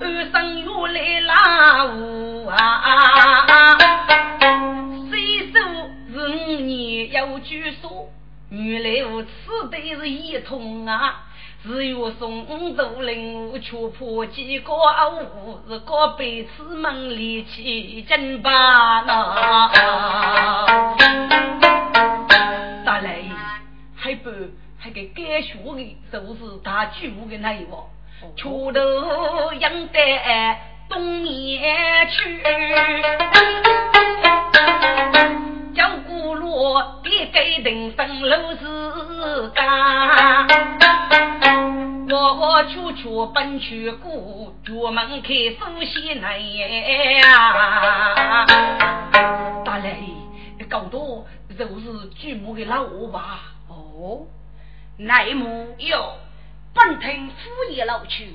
[0.00, 3.78] 二生又来拉乌啊！
[5.08, 5.62] 虽说
[6.12, 8.10] 是五年有据说，
[8.50, 11.24] 原来我此辈是一通啊。
[11.62, 18.50] 只有宋都领我却破几个屋，是个被子门里去真把
[19.02, 19.70] 那。
[22.84, 23.22] 大来
[23.94, 24.30] 还不
[24.78, 27.76] 还给该学的，都是他举目的那一个，
[28.38, 30.00] 锄头养得
[30.90, 32.42] 东面去，
[35.72, 40.48] 叫古罗别给定生楼子干。
[42.12, 45.28] 我处处奔去过，专门开
[45.58, 48.44] 书写来呀。
[49.64, 49.94] 大雷
[50.68, 51.24] 搞多
[51.56, 52.82] 就是举目的老
[53.12, 53.42] 吧？
[53.68, 54.26] 哦，
[54.96, 56.14] 内幕哟，
[56.74, 57.34] 本听夫
[57.70, 58.34] 爷老去，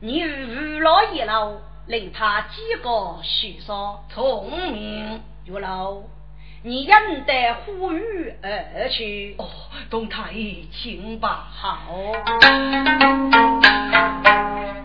[0.00, 1.50] 你与老爷老，
[1.86, 5.98] 令他几个许说聪明，岳老。
[6.62, 6.90] 你应
[7.24, 9.46] 得呼吁而去哦，
[9.88, 11.46] 东太医，请吧。
[11.52, 11.86] 好，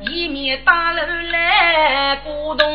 [0.02, 2.72] 一面大楼来鼓动，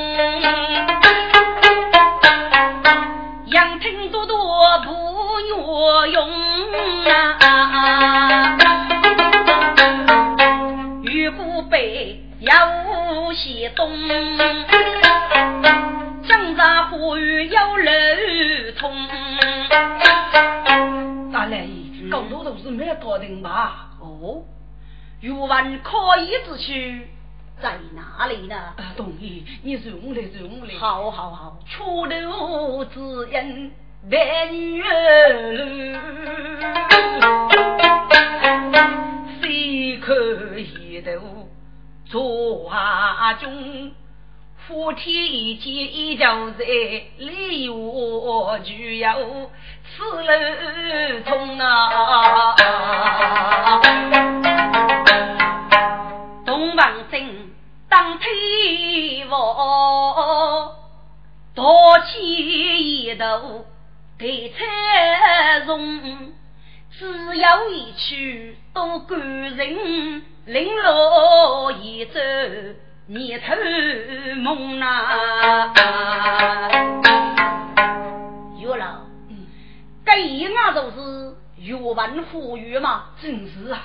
[3.46, 5.54] 杨听多多不越
[6.08, 6.28] 用
[7.08, 8.58] 啊，
[11.04, 12.85] 玉不背要
[13.36, 13.92] 西东。
[16.26, 17.92] 江上花雨有流
[18.78, 18.90] 通，
[21.30, 21.68] 大来，
[22.10, 23.90] 更多都是没搞定吧？
[24.00, 24.42] 哦，
[25.20, 26.72] 欲问可以之处
[27.60, 28.56] 在哪里呢？
[28.96, 30.74] 同意，你容来容来。
[30.78, 33.70] 好好好，出头之人
[34.08, 34.82] 难月
[39.42, 41.45] 谁可一头
[42.10, 43.92] 做阿中？
[44.66, 46.64] 夫天一见一交在，
[47.18, 49.50] 礼我具有
[49.84, 52.56] 此路通啊！
[56.44, 57.50] 东王正
[57.88, 60.72] 当天王，
[61.54, 63.64] 多起一头
[64.18, 66.32] 对彩容，
[66.90, 72.20] 只有一曲多感人，零落一走。
[73.08, 73.54] 你头
[74.36, 75.72] 梦呐，
[78.60, 79.06] 月老，
[80.04, 83.80] 这一那都是月文富裕嘛，真是啊。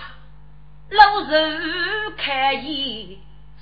[0.89, 1.37] 老肉
[2.17, 3.19] 看一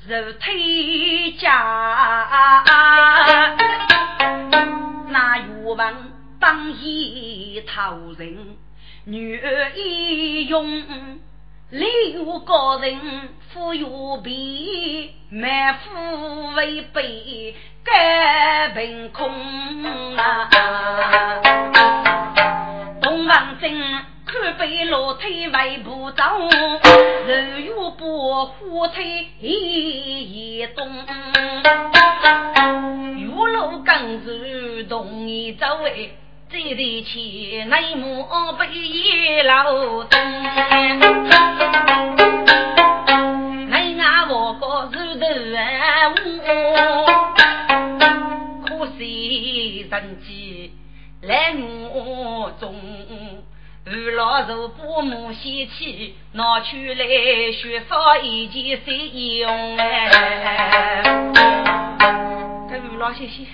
[0.07, 2.63] 肉腿家，
[5.09, 5.95] 那月文
[6.39, 8.57] 当一头人，
[9.03, 11.19] 女儿一用。
[11.71, 12.99] 礼有高人，
[13.53, 17.53] 富有贫，满腹为悲，
[17.83, 19.29] 该凭空
[20.15, 20.49] 啊！
[22.99, 23.71] 东方正
[24.25, 26.39] 看被老腿为不着，
[27.27, 30.91] 肉有不火腿一动，
[33.15, 36.09] 玉楼更是动一走哎。
[36.51, 40.19] 这里去内莫被老东，
[43.67, 46.15] 内岸我个石头岸屋，
[48.65, 49.85] 苦水
[50.25, 50.73] 机
[51.21, 51.53] 来
[51.93, 52.73] 我中，
[53.85, 61.03] 吴老手把木先去拿出来，学烧一件新衣哎。
[62.67, 63.45] 这老谢谢。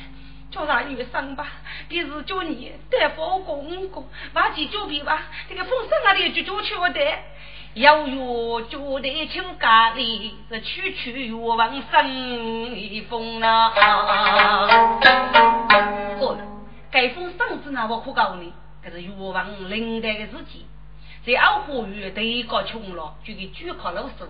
[0.56, 1.48] 叫他女生吧，
[1.90, 7.02] 别是叫你带包公公，把起酒皮吧，这个风声啊里就就去不得。
[7.74, 12.10] 要有就得请家里，这区区越王生
[12.74, 13.74] 一封啊！
[16.22, 16.38] 哦，
[16.90, 20.66] 该封生子呢，我可告诉你，这是越王领带的事情。
[21.26, 24.30] 在敖河域对个穷了，就给举靠老宋，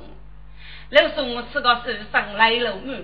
[0.90, 3.04] 老宋吃个手上来路满面，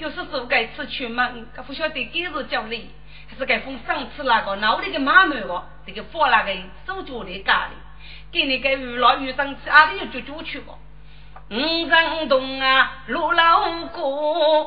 [0.00, 2.88] 就是说该吃出门，可不晓得几时叫你，
[3.28, 6.52] 还是该封上次那个脑袋的马满哦，这个放那个
[6.86, 7.72] 手脚的咖喱。
[8.32, 10.78] 给你个娱乐娱生去，阿里有舅舅去过。
[11.50, 14.66] 五人洞啊，陆老哥，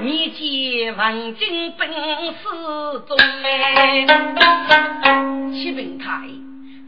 [0.00, 2.44] 你见王金本事
[3.06, 4.06] 重哎。
[5.52, 6.26] 启禀太，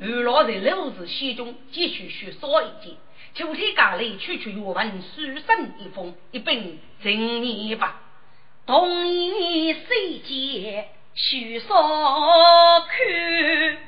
[0.01, 2.95] 娱乐在六日西中继续续说一件。
[3.35, 7.97] 秋天家里区区阅文书生一封，一本正念吧。
[8.67, 13.79] 冬夜谁见许说去？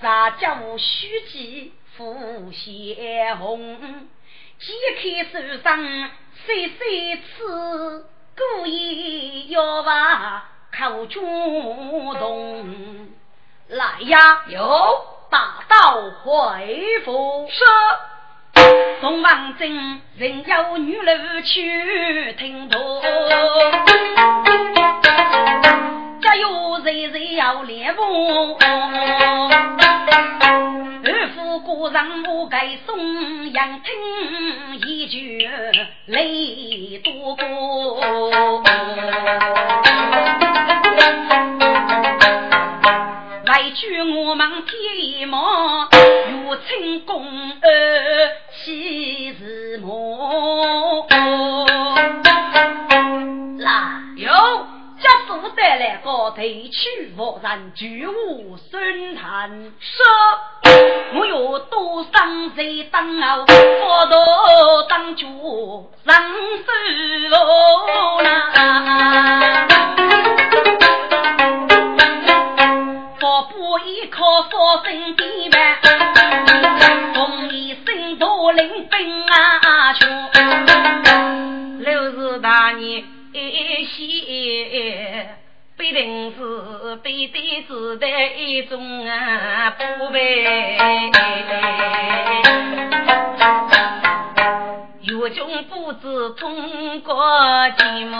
[0.00, 4.08] 撒娇须记付先红，
[4.60, 6.10] 揭开手上
[6.44, 8.06] 碎碎刺，
[8.36, 13.08] 故意要把口中动。
[13.66, 17.48] 来呀，有大道回府。
[17.50, 17.64] 是。
[19.00, 22.78] 宋王正人有女路去听读，
[26.22, 28.58] 家有人人要练武。
[31.64, 33.92] 故人我该送杨听
[34.86, 35.48] 一句
[36.06, 38.62] 泪多过，
[43.46, 45.88] 来句我们天马
[46.46, 47.26] 有成功
[47.60, 51.04] 儿喜日梦，
[53.58, 53.72] 来
[54.16, 54.30] 有。
[55.02, 60.06] 家父带来个提取佛人，举无孙谈，说
[61.18, 66.14] 我有多生在当后，佛陀当主上
[66.64, 66.72] 手
[68.22, 69.66] 啦。
[73.18, 75.78] 佛不依靠佛身地板，
[85.78, 88.06] 必定是必对子的
[88.36, 90.78] 一种啊不备，
[95.02, 97.14] 有穷不知通过
[97.76, 98.16] 寂寞，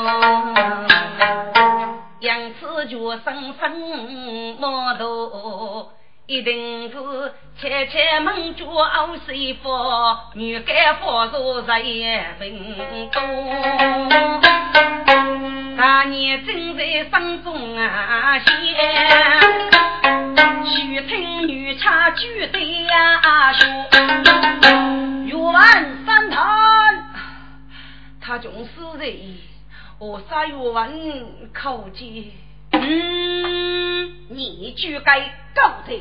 [2.21, 5.96] 因此就生生毛头。
[6.27, 6.97] 一定是
[7.61, 13.23] 切切门主熬水佛，女该佛祖在文东。
[15.77, 18.51] 大年正在生中啊，先
[20.67, 23.69] 须听女唱举对呀说，
[25.27, 27.05] 玉完三坛，
[28.21, 29.15] 他总是在
[30.01, 30.91] 我杀玉完
[31.55, 32.33] 口技，
[32.73, 35.21] 嗯，你就该
[35.55, 35.93] 告他。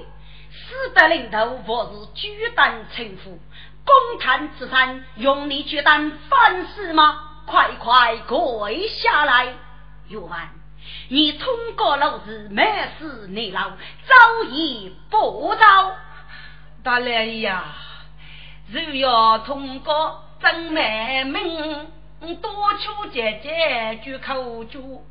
[0.67, 3.39] 死的领头或是举胆臣服，
[3.85, 7.43] 公坛之山，用你举胆反事吗？
[7.45, 9.53] 快快跪下来！
[10.07, 10.49] 玉完，
[11.09, 12.63] 你通过老子没
[12.97, 15.95] 事你老，早已不招。
[16.83, 17.65] 大来呀，
[18.67, 21.87] 如要通过真难命，
[22.41, 25.05] 多求姐姐举口主。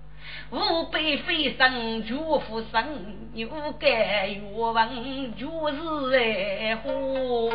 [0.55, 7.51] 吾辈非生绝夫生，又该欲问就是爱护。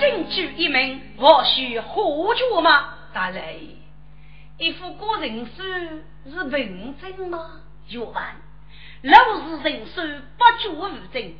[0.00, 2.94] 进举一名，我需何主吗？
[3.12, 3.76] 大雷，
[4.56, 5.62] 一副个人书
[6.30, 7.60] 是凭证吗？
[7.90, 8.36] 玉完，
[9.02, 10.00] 老是人书
[10.38, 11.34] 不足无证，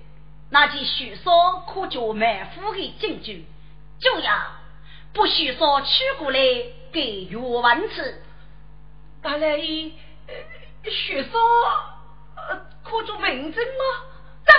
[0.50, 3.46] 那就许说可叫满腹的进举，
[4.00, 4.32] 就要
[5.14, 6.38] 不许说取过来。
[6.92, 8.22] 给岳文吃，
[9.20, 11.40] 大来许说
[12.84, 13.82] 可做名证吗？
[14.44, 14.52] 得，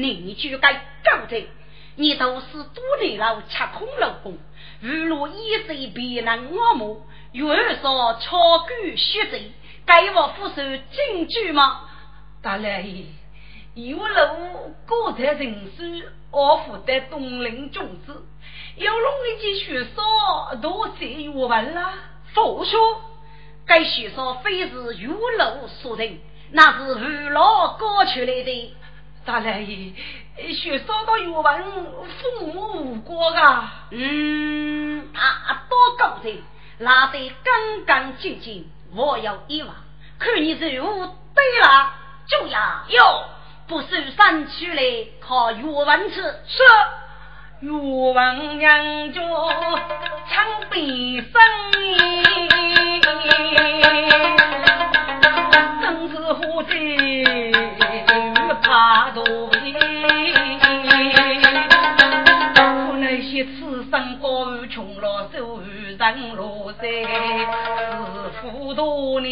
[0.00, 0.72] 你就该
[1.04, 1.44] 告证，
[1.96, 4.38] 你都是多年老吃空老公，
[4.80, 7.46] 如若一岁别能我目，又
[7.82, 9.52] 说超狗血贼，
[9.84, 11.90] 该我负受证据吗？
[12.40, 12.82] 大来
[13.74, 18.24] 有路过在人世，我负得东陵种子。
[18.76, 21.94] 有龙一件学说，多谢我们了。
[22.34, 23.00] 佛说，
[23.66, 26.18] 该学说非是玉楼所人，
[26.52, 28.76] 那是玉老搞出来的。
[29.24, 29.94] 大来爷，
[30.52, 31.64] 学说到语文，
[32.06, 33.86] 父母无过啊。
[33.92, 36.36] 嗯，啊，多高人，
[36.78, 39.74] 拉得干干净净，我有一望。
[40.18, 41.94] 看你这物对了，
[42.28, 43.24] 就要哟，
[43.66, 46.20] 不是山去来靠语文吃。
[46.20, 46.62] 是，
[47.60, 49.20] 玉文娘家
[50.28, 51.32] 唱悲声，
[55.80, 56.74] 真是何在
[58.62, 59.72] 怕多悲。
[62.54, 65.96] 可那些此生高穷了，受人
[66.36, 67.06] 落在是
[68.42, 69.26] 糊涂呢。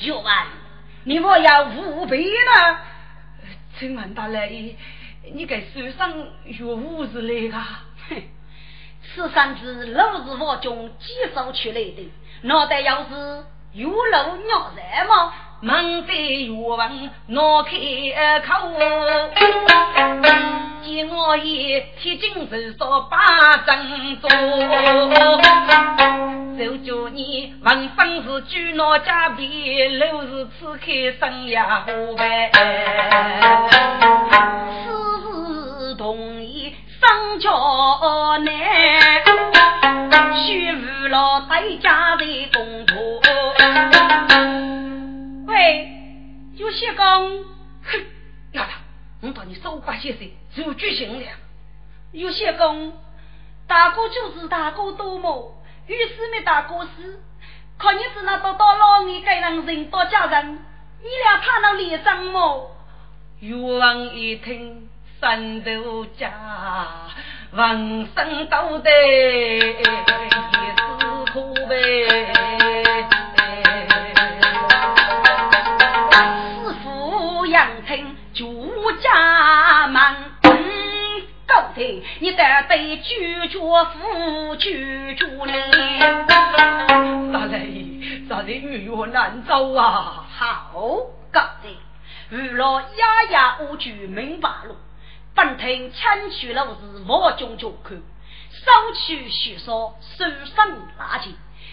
[0.00, 0.24] 玉文，
[1.04, 2.78] 你莫要无备了。
[3.78, 4.74] 请问大雷，
[5.32, 6.12] 你给手上
[6.44, 7.58] 有物是来个？
[8.08, 8.22] 哼，
[9.02, 12.10] 此三子老是我中寄收出来的，
[12.42, 15.32] 脑袋要是有漏尿在吗？
[15.62, 17.70] 忙在玉文拿开
[18.40, 18.70] 口，
[20.82, 24.28] 见我一铁金手说把正做，
[26.58, 32.50] 就叫你文风是举拿家皮，楼是此开生呀伙伴，
[37.86, 38.50] 商交难，
[40.34, 43.22] 须无老代家在公婆。
[45.46, 45.88] 喂，
[46.56, 47.22] 有些讲，
[47.84, 48.04] 哼，
[48.52, 48.70] 丫头，
[49.20, 50.28] 我到你手把先生
[50.64, 51.26] 如举行了。
[52.10, 52.92] 有些工，
[53.68, 55.54] 大哥就是大哥多么，
[55.86, 57.20] 于是没大哥死，
[57.78, 62.72] 可你只能得到老年该让人多家人，你俩怕能连上么？
[63.38, 64.88] 岳王一听，
[65.20, 66.32] 三头家，
[67.54, 68.90] 浑身都得
[69.58, 72.06] 一丝苦悲。
[78.98, 80.02] 家门，
[81.46, 81.82] 高头
[82.20, 85.52] 你得对居住夫居住呢。
[87.30, 90.24] 大人，大人遇我难走啊！
[90.30, 90.72] 好，
[91.30, 91.68] 高头，
[92.30, 94.74] 遇了压压无惧明白了。
[95.36, 100.66] 本庭牵去了是我中就看，收取许说，收上
[100.98, 101.28] 垃圾。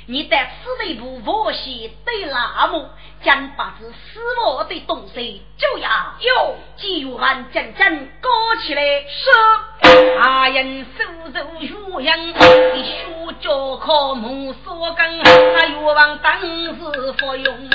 [0.06, 2.90] 你在此内部佛系对那么，
[3.24, 5.90] 将把这死亡的东西就要
[6.20, 8.30] 哟，就按真正搞
[8.62, 8.84] 起来。
[8.84, 17.70] 是阿人手手如样，你学教考木所根，那欲望当时服用，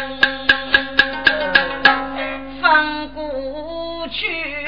[2.60, 4.67] 翻过去。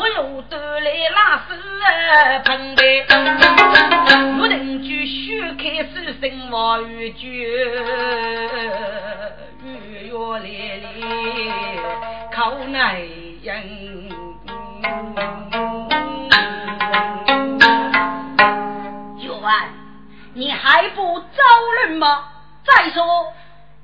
[0.00, 1.52] 我又得来拉屎
[2.46, 2.82] 盆的，
[4.40, 7.44] 我邻居许开手生话语句，
[9.62, 10.46] 月月来
[10.80, 10.88] 来
[12.32, 12.96] 靠男
[13.42, 14.08] 人。
[19.18, 19.68] 月安，
[20.32, 21.26] 你还不招
[21.84, 22.24] 人吗？
[22.64, 23.04] 再说，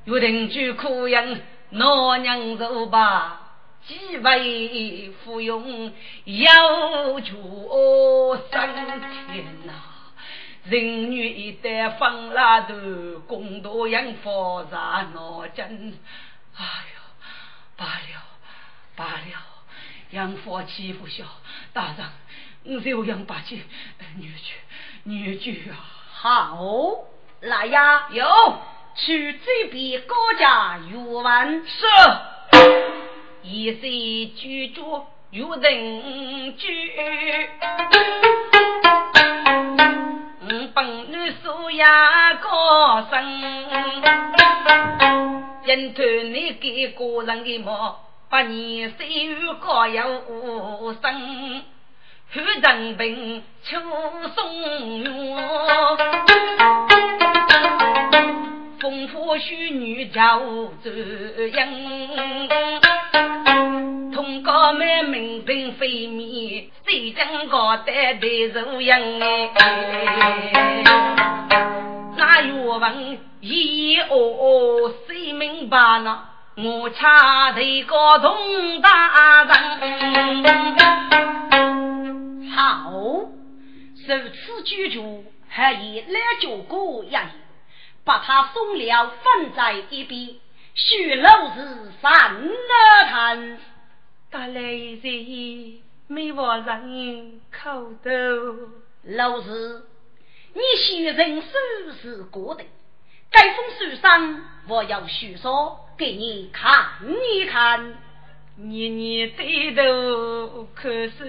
[0.07, 1.43] 我邻居可人
[1.73, 3.36] 老娘走吧。
[3.87, 5.93] 几位芙蓉
[6.25, 8.75] 要求升
[9.33, 9.73] 天呐，
[10.65, 12.75] 人女一旦放拉头，
[13.29, 14.77] 共度养佛在
[15.15, 16.01] 脑筋。
[16.57, 17.01] 哎呦，
[17.77, 18.23] 罢了
[18.97, 19.47] 罢了，
[20.11, 21.25] 养佛欺负小
[21.73, 23.61] 大人，我就养八戒
[24.17, 24.53] 女婿
[25.05, 25.77] 女婿啊！
[26.11, 26.59] 好，
[27.41, 28.27] 来呀，有
[28.97, 32.96] 去这边高家玉文是。
[33.49, 36.99] 一岁居住有人居，
[40.41, 43.41] 我本女素雅高升，
[45.65, 51.63] 因头你给个人的毛，八年岁月高有无生，
[52.35, 53.81] 后人病秋
[54.35, 55.09] 松月，
[59.27, 62.49] 风花雪女叫走音。
[64.13, 69.21] 通告满名人非面，谁将高带对如人
[69.57, 70.85] 哎？
[72.17, 76.23] 那岳文一哦，谁明白呢？
[76.57, 80.45] 我恰得个同大人，
[82.55, 83.29] 好，如
[84.07, 87.11] 此居住，还以来酒过一
[88.07, 90.37] 把他送了放在一边。
[90.75, 93.59] 许老子三二谈，
[94.31, 98.11] 大来人没话人口头。
[99.03, 99.83] 老师，
[100.55, 101.49] 你写人手
[102.01, 102.65] 是过的，
[103.31, 106.73] 该封书上我要叙说给你看
[107.33, 107.99] 一看。
[108.57, 111.25] 年年低头看手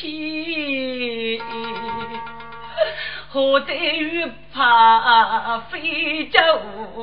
[0.00, 1.40] 机，
[3.30, 6.40] 何得于怕飞走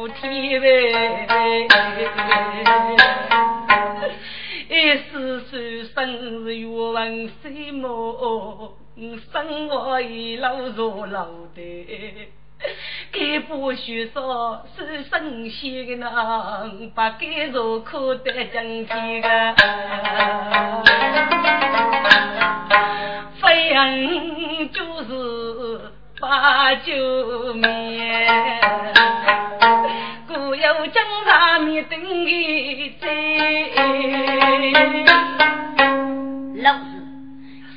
[0.07, 0.67] 天外？
[4.67, 7.05] 一世岁生日愿望
[7.43, 8.73] 谁梦？
[9.31, 12.31] 生活一路如老的。
[13.11, 19.55] 该不许说是神仙的呢，把该如可得今天个，
[23.39, 25.74] 非人就是
[26.19, 28.61] 把酒面，
[30.27, 33.07] 故有江上面等一在。
[36.63, 36.85] 老子，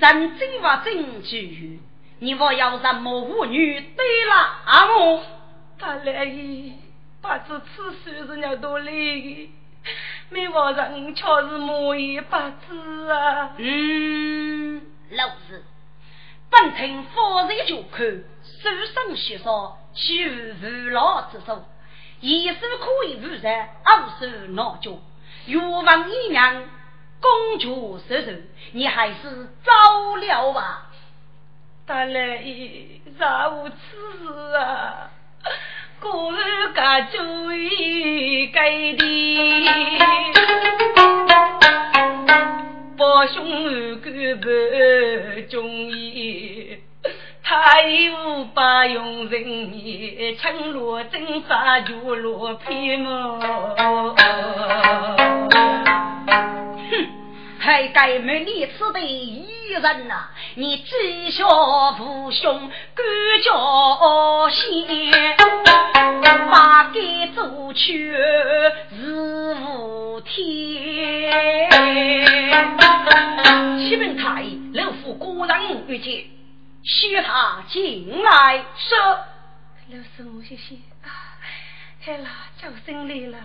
[0.01, 1.80] 神真话真句。
[2.20, 4.34] 你我要什么妇女对了
[4.64, 5.20] 阿母？
[5.78, 6.74] 他来意
[7.20, 9.51] 不知此事是要多累，
[10.30, 13.51] 没话人却是莫言不知啊。
[13.57, 14.80] 嗯，
[15.11, 15.64] 老子
[16.51, 18.24] 本听方才就看书
[18.94, 21.64] 生学说，取无老之手，
[22.20, 24.99] 一手可以无人，二手拿脚，
[25.46, 26.64] 欲望一娘，
[27.20, 28.32] 公主受受，
[28.72, 30.86] 你还是早了吧。
[31.86, 35.11] 大来也啥无此事啊！
[36.01, 38.99] 果然家主意该的，
[42.99, 44.49] 伯兄干不
[45.49, 46.78] 中意，
[47.44, 53.38] 他又把用人面，青罗真杀就罗皮么？
[57.68, 60.30] 还该没你此的一人呐！
[60.54, 63.04] 你知晓父兄干
[63.44, 63.52] 家
[64.48, 65.36] 先，
[66.50, 68.10] 把该做去
[68.96, 70.40] 是无天。
[73.86, 76.24] 启禀太医，老夫果然遇见，
[76.82, 78.98] 需他进来说。
[79.90, 81.36] 老师，我谢谢啊！
[82.02, 83.38] 好了，叫声来了。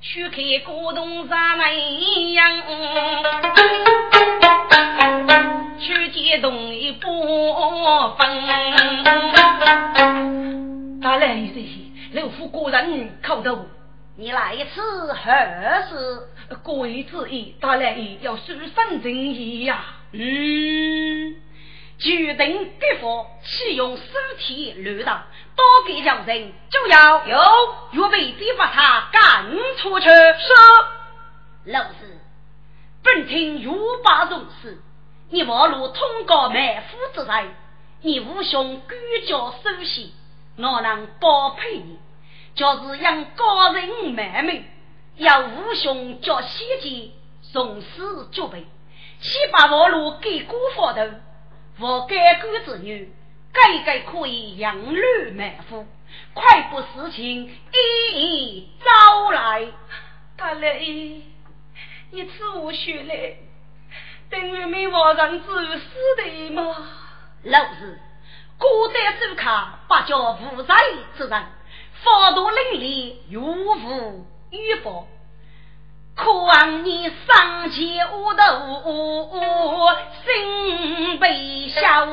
[0.00, 2.62] 去看古董山门样，
[5.80, 8.28] 去见东一部分。
[11.00, 11.60] 大来一些，
[12.12, 13.66] 老夫果然口头。
[14.16, 14.80] 你来一次
[15.12, 15.30] 何
[15.88, 16.28] 事？
[16.62, 19.84] 各位之意，大来要书生正义呀。
[20.12, 21.36] 嗯，
[21.98, 24.02] 决定给佛启用尸
[24.38, 25.22] 体乱荡。
[25.58, 27.38] 多给叫人就要有
[27.90, 30.06] 预备的把他赶出去。
[30.08, 32.20] 是老师，
[33.02, 33.68] 本听欲
[34.04, 34.80] 把重视，
[35.30, 37.48] 你望路通过埋伏之才，
[38.02, 40.14] 你无兄居家首席，
[40.56, 41.98] 我能包配你？
[42.54, 44.64] 就是让高人卖命，
[45.16, 47.10] 要无兄叫西街
[47.52, 48.64] 从此准备，
[49.20, 51.02] 七把我路给姑父头，
[51.80, 53.12] 我该官之女。
[53.52, 55.00] 该该可以养女
[55.32, 55.86] 满腹，
[56.34, 59.68] 快步事情一一招来。
[60.36, 61.22] 大雷，
[62.12, 63.36] 你此无血来，
[64.30, 65.80] 等于没皇上主死
[66.16, 66.76] 的吗？
[67.42, 67.98] 老子
[68.58, 70.74] 孤单走卡，不叫无才
[71.16, 71.46] 之人，
[72.04, 75.08] 法度凌厉，有无与否？
[76.14, 78.40] 可望你上前无头，
[80.24, 82.06] 心悲笑，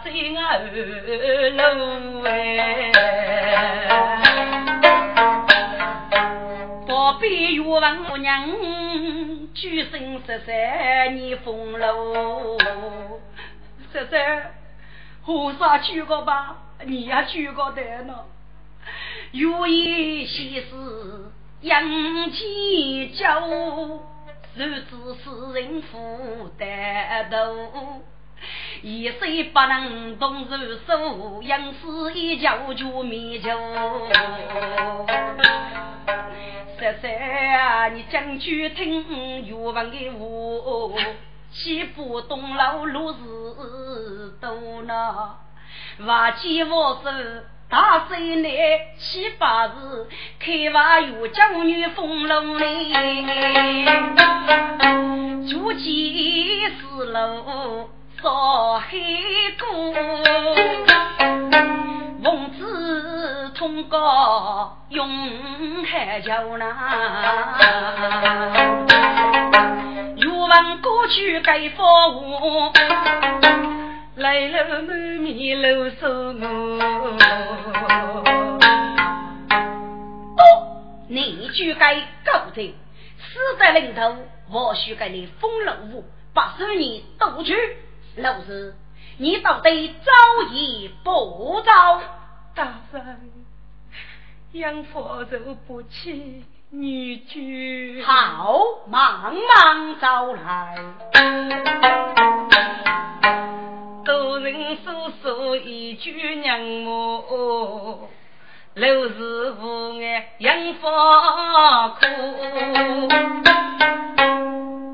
[0.00, 2.92] 真爱二楼哎
[6.86, 8.48] 宝贝有王母娘
[9.52, 12.58] 举身十三年风流
[13.92, 14.42] 是谁
[15.22, 18.26] 和尚去过吧你也去过得了
[19.32, 21.30] 有一西施
[21.60, 23.26] 扬起酒
[24.54, 28.02] 日子是人负担都
[28.82, 33.50] 一岁不能动手手，杨氏一脚就灭球。
[36.78, 37.12] 十三
[37.60, 40.98] 啊，你将去听岳王的话，
[41.52, 43.18] 岂不东老路是
[44.40, 45.36] 多呢？
[46.00, 47.10] 瓦器我手
[47.70, 48.50] 大水来
[48.98, 49.70] 七八日，
[50.40, 52.92] 开瓦有将女风龙里，
[55.48, 57.88] 住几十楼。
[58.22, 59.00] 少黑
[59.58, 59.92] 姑，
[62.22, 66.72] 奉旨通告永海桥南。
[70.18, 72.72] 欲问过去该佛我，
[74.14, 74.84] 来了满
[75.18, 76.44] 面露手我。
[80.38, 80.40] 哦，
[81.08, 82.76] 你就该告罪，
[83.18, 84.14] 死在临头，
[84.48, 87.56] 我许给你封了五，把十年夺去。
[88.16, 88.74] 老师，
[89.16, 92.00] 你到底招也不招？
[92.54, 93.30] 大人，
[94.52, 98.04] 养父就不起女婿。
[98.04, 98.58] 好，
[98.90, 100.76] 茫茫招来。
[104.04, 108.08] 多人诉说一句娘母，
[108.74, 111.98] 楼是无眼阳方苦，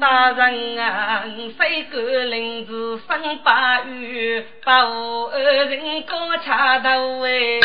[0.01, 1.22] 大人啊，
[1.57, 7.61] 谁敢领子生把雨，把我人高插头哎。